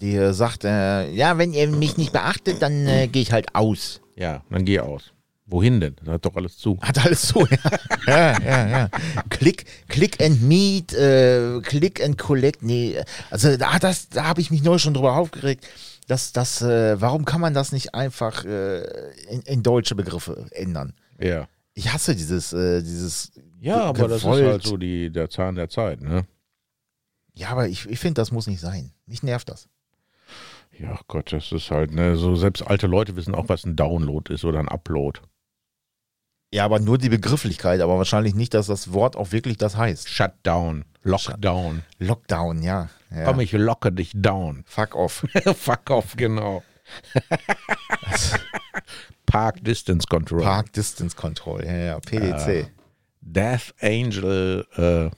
[0.01, 3.55] Die äh, sagt, äh, ja, wenn ihr mich nicht beachtet, dann äh, gehe ich halt
[3.55, 4.01] aus.
[4.17, 5.13] ja, dann geh aus.
[5.51, 5.97] Wohin denn?
[6.05, 6.79] Da hat doch alles zu.
[6.83, 7.59] Hat alles so, ja.
[8.07, 8.89] ja, ja, ja.
[9.31, 13.01] Click, click and meet, äh, click and collect, nee.
[13.31, 15.67] Also da, das, da habe ich mich neu schon drüber aufgeregt.
[16.07, 18.83] Dass das, äh, warum kann man das nicht einfach äh,
[19.31, 20.93] in, in deutsche Begriffe ändern?
[21.19, 21.49] Ja.
[21.75, 23.33] Ich hasse dieses, äh, dieses.
[23.61, 26.27] Ja, aber das ist gewollt- halt so die, der Zahn der Zeit, ne?
[27.35, 28.91] Ja, aber ich, ich finde, das muss nicht sein.
[29.07, 29.69] Mich nervt das.
[30.79, 34.33] Ja, Gott, das ist halt, ne, so selbst alte Leute wissen auch, was ein Download
[34.33, 35.21] ist oder ein Upload.
[36.53, 40.09] Ja, aber nur die Begrifflichkeit, aber wahrscheinlich nicht, dass das Wort auch wirklich das heißt.
[40.09, 41.83] Shutdown, Lockdown.
[41.99, 42.89] Lockdown, ja.
[43.11, 43.25] ja.
[43.25, 44.63] Komm, ich locke dich down.
[44.67, 45.27] Fuck off.
[45.57, 46.63] Fuck off, genau.
[49.27, 50.43] Park Distance Control.
[50.43, 52.71] Park Distance Control, ja, ja, PDC.
[53.21, 55.11] Death Angel, äh,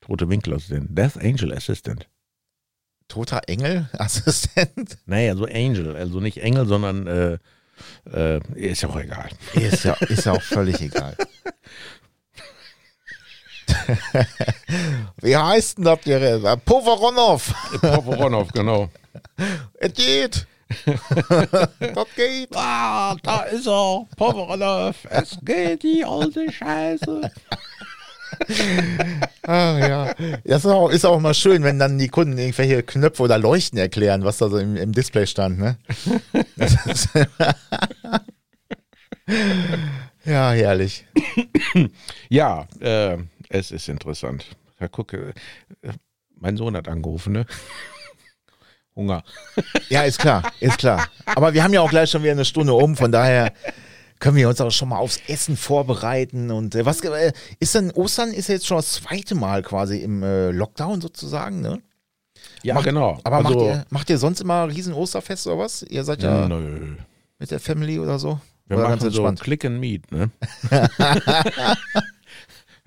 [0.00, 0.96] Tote Winkelassistent.
[0.96, 2.08] Death Angel Assistant.
[3.08, 4.98] Toter Engel, Assistent.
[5.06, 7.38] Naja, so Angel, also nicht Engel, sondern äh,
[8.12, 9.30] äh, ist ja auch egal.
[9.54, 11.16] Ist ja, ist ja auch völlig egal.
[15.20, 16.60] Wie heißt denn das?
[16.64, 17.54] Poveronov.
[17.80, 18.90] Poporonov, genau.
[19.80, 20.46] Es geht.
[21.78, 22.48] das geht.
[22.54, 24.96] Ah, da ist er, Poporonov.
[25.10, 27.30] Es geht die alte Scheiße.
[29.42, 30.14] Ah, ja.
[30.44, 33.78] Das ist auch, ist auch mal schön, wenn dann die Kunden irgendwelche Knöpfe oder Leuchten
[33.78, 35.58] erklären, was da so im, im Display stand.
[35.58, 35.78] Ne?
[40.24, 41.06] Ja, herrlich.
[42.28, 43.16] Ja, äh,
[43.48, 44.44] es ist interessant.
[44.78, 45.32] Ja, gucke,
[45.80, 45.92] äh,
[46.36, 47.46] mein Sohn hat angerufen, ne?
[48.94, 49.22] Hunger.
[49.88, 51.08] Ja, ist klar, ist klar.
[51.24, 53.54] Aber wir haben ja auch gleich schon wieder eine Stunde um, von daher
[54.20, 56.50] können wir uns auch schon mal aufs Essen vorbereiten.
[56.50, 59.98] Und äh, was äh, ist denn Ostern ist ja jetzt schon das zweite Mal quasi
[59.98, 61.80] im äh, Lockdown sozusagen, ne?
[62.62, 63.18] Ja, Macht- genau.
[63.24, 65.82] Aber also, macht, ihr, macht ihr sonst immer riesen Osterfest oder was?
[65.82, 66.96] Ihr seid ja Nö.
[67.38, 68.40] mit der Family oder so?
[68.66, 70.30] Wir oder machen so Click and Meet, ne?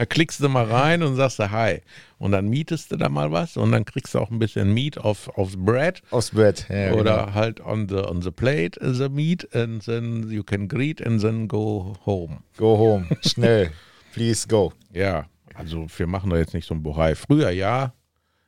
[0.01, 1.81] da klickst du mal rein und sagst du Hi.
[2.17, 4.97] Und dann mietest du da mal was und dann kriegst du auch ein bisschen Meat
[4.97, 6.65] auf, aufs Bread Aufs Bett.
[6.69, 7.33] Ja, oder genau.
[7.35, 11.47] halt on the, on the plate the meat and then you can greet and then
[11.47, 12.39] go home.
[12.57, 13.15] Go home.
[13.21, 13.69] Schnell.
[14.11, 14.73] Please go.
[14.91, 17.13] Ja, also wir machen da jetzt nicht so ein Bohai.
[17.13, 17.93] Früher ja,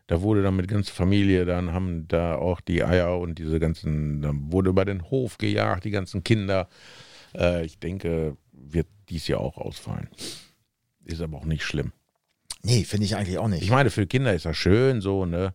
[0.08, 4.24] da wurde dann mit ganzer Familie, dann haben da auch die Eier und diese ganzen,
[4.24, 6.68] dann wurde über den Hof gejagt, die ganzen Kinder.
[7.38, 10.10] Äh, ich denke, wird dies Jahr auch ausfallen.
[11.06, 11.92] Ist aber auch nicht schlimm.
[12.64, 13.64] Nee, finde ich eigentlich auch nicht.
[13.64, 15.54] Ich meine, für Kinder ist das schön so, ne?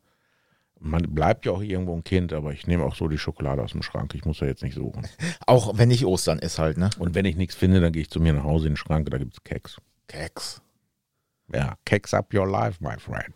[0.81, 3.73] Man bleibt ja auch irgendwo ein Kind, aber ich nehme auch so die Schokolade aus
[3.73, 4.15] dem Schrank.
[4.15, 5.09] Ich muss da jetzt nicht suchen.
[5.47, 6.91] auch wenn nicht Ostern ist halt, ne?
[6.99, 9.11] Und wenn ich nichts finde, dann gehe ich zu mir nach Hause in den Schrank,
[9.11, 9.79] da gibt es Keks.
[10.07, 10.63] Keks.
[11.53, 13.35] Ja, Keks up your life, my friend.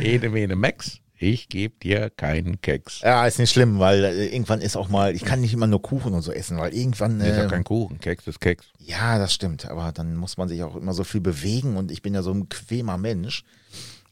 [0.00, 3.00] Ede mene Max, ich gebe dir keinen Keks.
[3.02, 5.80] Ja, ist nicht schlimm, weil äh, irgendwann ist auch mal, ich kann nicht immer nur
[5.80, 7.18] Kuchen und so essen, weil irgendwann.
[7.20, 8.66] Das ist ja Äh, kein Kuchen, Keks ist Keks.
[8.78, 12.02] ja, das stimmt, aber dann muss man sich auch immer so viel bewegen und ich
[12.02, 13.44] bin ja so ein bequemer Mensch.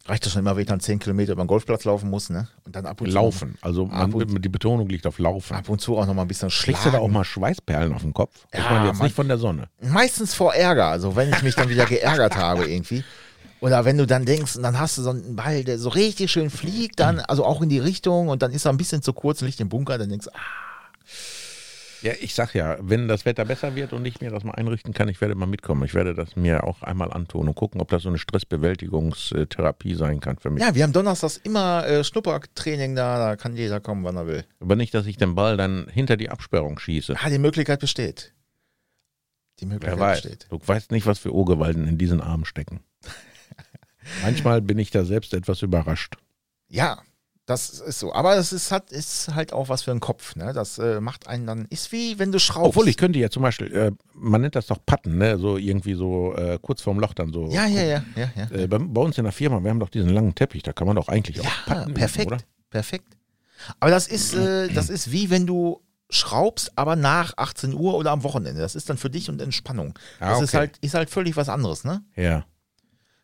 [0.06, 2.48] Reicht das schon immer, wenn ich dann 10 Kilometer über den Golfplatz laufen muss, ne?
[2.64, 5.22] Und dann ab und Laufen, also Ab man, und- die Betonung liegt auf zu.
[5.22, 5.54] Laufen.
[5.54, 6.84] Ab und zu auch noch mal ein bisschen Kriegst schlagen.
[6.84, 8.46] du da auch mal Schweißperlen auf dem Kopf?
[8.52, 9.68] Ich Ja, meine jetzt man- nicht von der Sonne.
[9.82, 13.04] Meistens vor Ärger, also wenn ich mich dann wieder geärgert habe irgendwie.
[13.60, 16.30] Oder wenn du dann denkst, und dann hast du so einen Ball, der so richtig
[16.32, 19.12] schön fliegt, dann, also auch in die Richtung und dann ist er ein bisschen zu
[19.12, 20.40] kurz und liegt im Bunker, dann denkst du, ah,
[22.02, 24.94] Ja, ich sag ja, wenn das Wetter besser wird und ich mir das mal einrichten
[24.94, 25.84] kann, ich werde mal mitkommen.
[25.84, 30.20] Ich werde das mir auch einmal antun und gucken, ob das so eine Stressbewältigungstherapie sein
[30.20, 30.62] kann für mich.
[30.62, 34.44] ja, wir haben donnerstags immer äh, Schnuppertraining da, da kann jeder kommen, wann er will.
[34.60, 37.16] Aber nicht, dass ich den Ball dann hinter die Absperrung schieße.
[37.22, 38.32] Ja, die Möglichkeit besteht.
[39.58, 40.22] Die Möglichkeit Wer weiß.
[40.22, 40.46] besteht.
[40.48, 42.80] Du weißt nicht, was für Urgewalten in diesen Armen stecken.
[44.22, 46.16] Manchmal bin ich da selbst etwas überrascht.
[46.68, 47.00] Ja,
[47.46, 48.12] Das ist so.
[48.12, 50.36] Aber es ist halt, ist halt auch was für den Kopf.
[50.36, 50.52] Ne?
[50.52, 52.68] Das äh, macht einen dann, ist wie wenn du schraubst.
[52.68, 55.36] Obwohl ich könnte ja zum Beispiel, äh, man nennt das doch Patten, ne?
[55.38, 57.48] so irgendwie so äh, kurz vorm Loch dann so.
[57.50, 58.04] Ja, ja, ja.
[58.14, 58.50] ja, ja.
[58.56, 60.86] Äh, bei, bei uns in der Firma, wir haben doch diesen langen Teppich, da kann
[60.86, 61.94] man doch eigentlich auch Ja, patten.
[61.94, 62.26] perfekt.
[62.28, 62.38] Oder?
[62.70, 63.16] Perfekt.
[63.80, 68.10] Aber das ist, äh, das ist wie wenn du schraubst, aber nach 18 Uhr oder
[68.12, 68.60] am Wochenende.
[68.60, 69.98] Das ist dann für dich und Entspannung.
[70.20, 70.56] Ah, Das ist okay.
[70.58, 72.02] halt, ist halt völlig was anderes, ne?
[72.16, 72.44] Ja.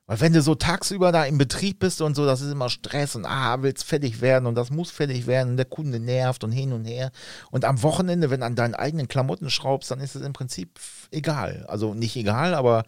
[0.06, 3.16] Weil wenn du so tagsüber da im Betrieb bist und so, das ist immer Stress
[3.16, 6.52] und ah, willst fertig werden und das muss fertig werden und der Kunde nervt und
[6.52, 7.10] hin und her.
[7.50, 10.78] Und am Wochenende, wenn du an deinen eigenen Klamotten schraubst, dann ist es im Prinzip
[11.10, 11.64] egal.
[11.68, 12.84] Also nicht egal, aber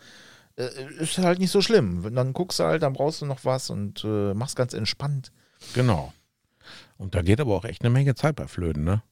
[0.54, 2.04] äh, ist halt nicht so schlimm.
[2.04, 5.32] Wenn dann guckst du halt, dann brauchst du noch was und äh, machst ganz entspannt.
[5.74, 6.12] Genau.
[6.98, 9.02] Und da geht aber auch echt eine Menge Zeit bei Flöten, ne?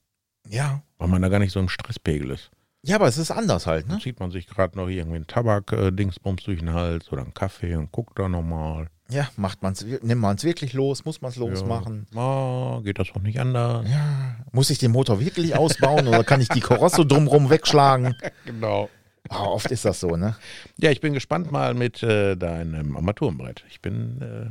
[0.48, 0.82] Ja.
[0.98, 2.50] Weil man da gar nicht so im Stresspegel ist.
[2.82, 3.94] Ja, aber es ist anders halt, ne?
[3.94, 7.74] Dann zieht man sich gerade noch irgendwie einen Tabak-Dingsbums durch den Hals oder einen Kaffee
[7.74, 8.88] und guckt da nochmal.
[9.08, 12.06] Ja, macht man's, nimmt man es wirklich los, muss man es losmachen.
[12.16, 13.88] Ah, geht das doch nicht anders?
[13.88, 14.36] Ja.
[14.52, 18.14] Muss ich den Motor wirklich ausbauen oder kann ich die Karosse drumrum wegschlagen?
[18.44, 18.88] Genau.
[19.28, 20.36] Ah, oft ist das so, ne?
[20.76, 23.64] Ja, ich bin gespannt mal mit äh, deinem Armaturenbrett.
[23.68, 24.50] Ich bin, äh,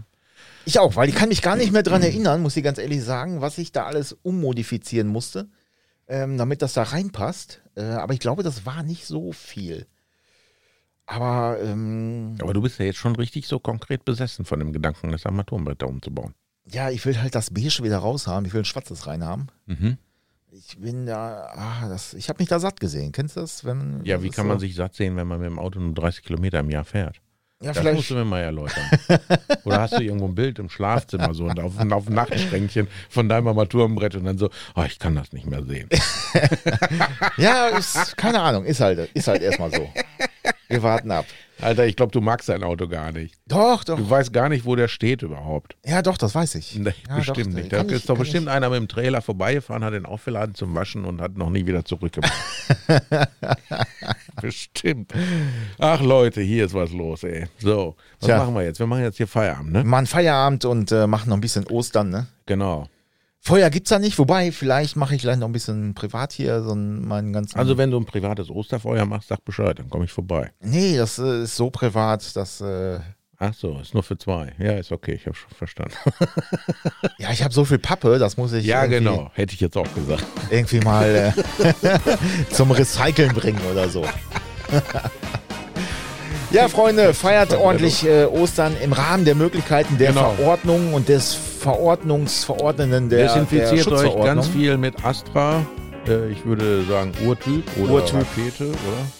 [0.65, 3.01] Ich auch, weil ich kann mich gar nicht mehr dran erinnern, muss ich ganz ehrlich
[3.01, 5.47] sagen, was ich da alles ummodifizieren musste,
[6.08, 7.62] ähm, damit das da reinpasst.
[7.76, 9.88] Äh, aber ich glaube, das war nicht so viel.
[11.08, 15.12] Aber ähm, aber du bist ja jetzt schon richtig so konkret besessen von dem Gedanken,
[15.12, 16.34] das Armaturenbrett da umzubauen.
[16.68, 18.45] ja, ich will halt das Beige wieder raushaben.
[18.45, 19.51] Ich will ein schwarzes reinhaben.
[19.68, 19.97] Mhm.
[20.51, 23.12] Ich bin da, ah, das, ich habe mich da satt gesehen.
[23.12, 23.66] Kennst du das?
[23.66, 25.93] Wenn, Ja, wie kann so, man sich satt sehen, wenn man mit dem Auto nur
[25.93, 27.22] 30 Kilometer im Jahr fährt?
[27.66, 28.09] Ja, Das musst vielleicht.
[28.11, 28.84] du mir mal erläutern.
[29.63, 33.28] Oder hast du irgendwo ein Bild im Schlafzimmer so und auf, auf dem Nachtschränkchen von
[33.28, 35.89] deinem Armaturenbrett und dann so, oh, ich kann das nicht mehr sehen.
[37.38, 39.89] Ja, ist, keine Ahnung, ist halt, ist halt erstmal so.
[40.68, 41.26] Wir warten ab.
[41.62, 43.36] Alter, ich glaube, du magst dein Auto gar nicht.
[43.47, 43.97] Doch, doch.
[43.97, 45.76] Du weißt gar nicht, wo der steht überhaupt.
[45.86, 46.76] Ja, doch, das weiß ich.
[46.78, 47.72] Nee, ja, bestimmt doch, nicht.
[47.74, 51.06] Da ich- ist doch bestimmt einer mit dem Trailer vorbeigefahren, hat den aufgeladen zum Waschen
[51.06, 52.34] und hat noch nie wieder zurückgemacht.
[54.41, 55.14] bestimmt.
[55.80, 57.45] Ach Leute, hier ist was los, ey.
[57.60, 58.38] So, was Tja.
[58.39, 58.80] machen wir jetzt?
[58.80, 59.80] Wir machen jetzt hier Feierabend, ne?
[59.80, 59.86] Ich.
[59.86, 62.28] Machen Feierabend und äh, machen noch ein bisschen Ostern, ne?
[62.45, 62.88] Genau.
[63.45, 66.71] Feuer gibt's da nicht, wobei, vielleicht mache ich gleich noch ein bisschen privat hier, so
[66.71, 67.59] einen- meinen ganzen.
[67.59, 70.51] Also wenn du ein privates Osterfeuer machst, sag Bescheid, dann komme ich vorbei.
[70.61, 72.59] nee, das äh, ist so privat, dass.
[72.61, 72.99] Äh,
[73.37, 74.53] Ach so, ist nur für zwei.
[74.57, 75.93] Ja, ist okay, ich habe schon verstanden.
[77.19, 79.93] ja, ich habe so viel Pappe, das muss ich Ja, genau, hätte ich jetzt auch
[79.93, 80.25] gesagt.
[80.49, 81.93] irgendwie mal äh,
[82.51, 84.03] zum Recyceln bringen oder so.
[86.56, 90.34] Ja, Freunde, feiert ordentlich äh, Ostern im Rahmen der Möglichkeiten der Genau.
[90.34, 94.26] Verordnung und des Verordnungsverordnenden der, der Desinfiziert euch Schutzverordnung.
[94.26, 95.66] ganz viel mit Astra.
[96.08, 98.16] Äh, ich würde sagen Urtyp oder Urtyp.
[98.38, 98.76] Rakete, oder?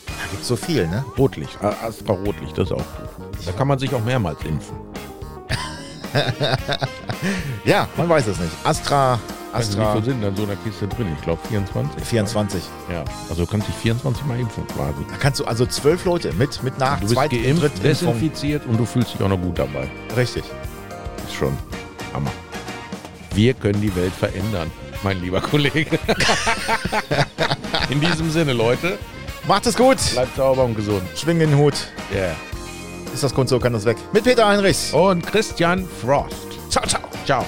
[0.08, 1.04] Da gibt's so viel, ne?
[1.18, 3.30] Rotlicht, Astra Rotlicht, das ist auch gut.
[3.46, 4.76] Da kann man sich auch mehrmals impfen.
[7.66, 8.52] Ja, man weiß es nicht.
[8.64, 9.20] Astra,
[9.56, 11.08] Also wie Astra viel sind da in so einer Kiste drin?
[11.18, 12.04] Ich glaube 24.
[12.04, 12.64] 24.
[12.92, 15.06] Ja, also du kannst dich 24 Mal impfen quasi.
[15.10, 17.84] Da kannst du also zwölf Leute mit, mit nach, Du bist zweit, geimpft, Drittimpfung.
[18.20, 19.90] desinfiziert und du fühlst dich auch noch gut dabei.
[20.18, 20.44] Richtig.
[21.26, 21.58] Ist schon
[22.14, 22.32] Hammer.
[23.34, 24.70] Wir können die Welt verändern,
[25.04, 25.98] mein lieber Kollege.
[27.90, 28.98] In diesem Sinne, Leute,
[29.48, 29.98] Macht es gut.
[30.14, 31.04] bleibt sauber und gesund.
[31.16, 31.74] Schwing den Hut.
[32.14, 32.36] Yeah.
[33.14, 33.98] Ist das Kunst, so kann das weg.
[34.12, 34.92] Mit Peter Heinrichs.
[34.94, 36.36] Und Christian Frost.
[36.70, 37.02] Ciao, ciao.
[37.26, 37.46] Ciao.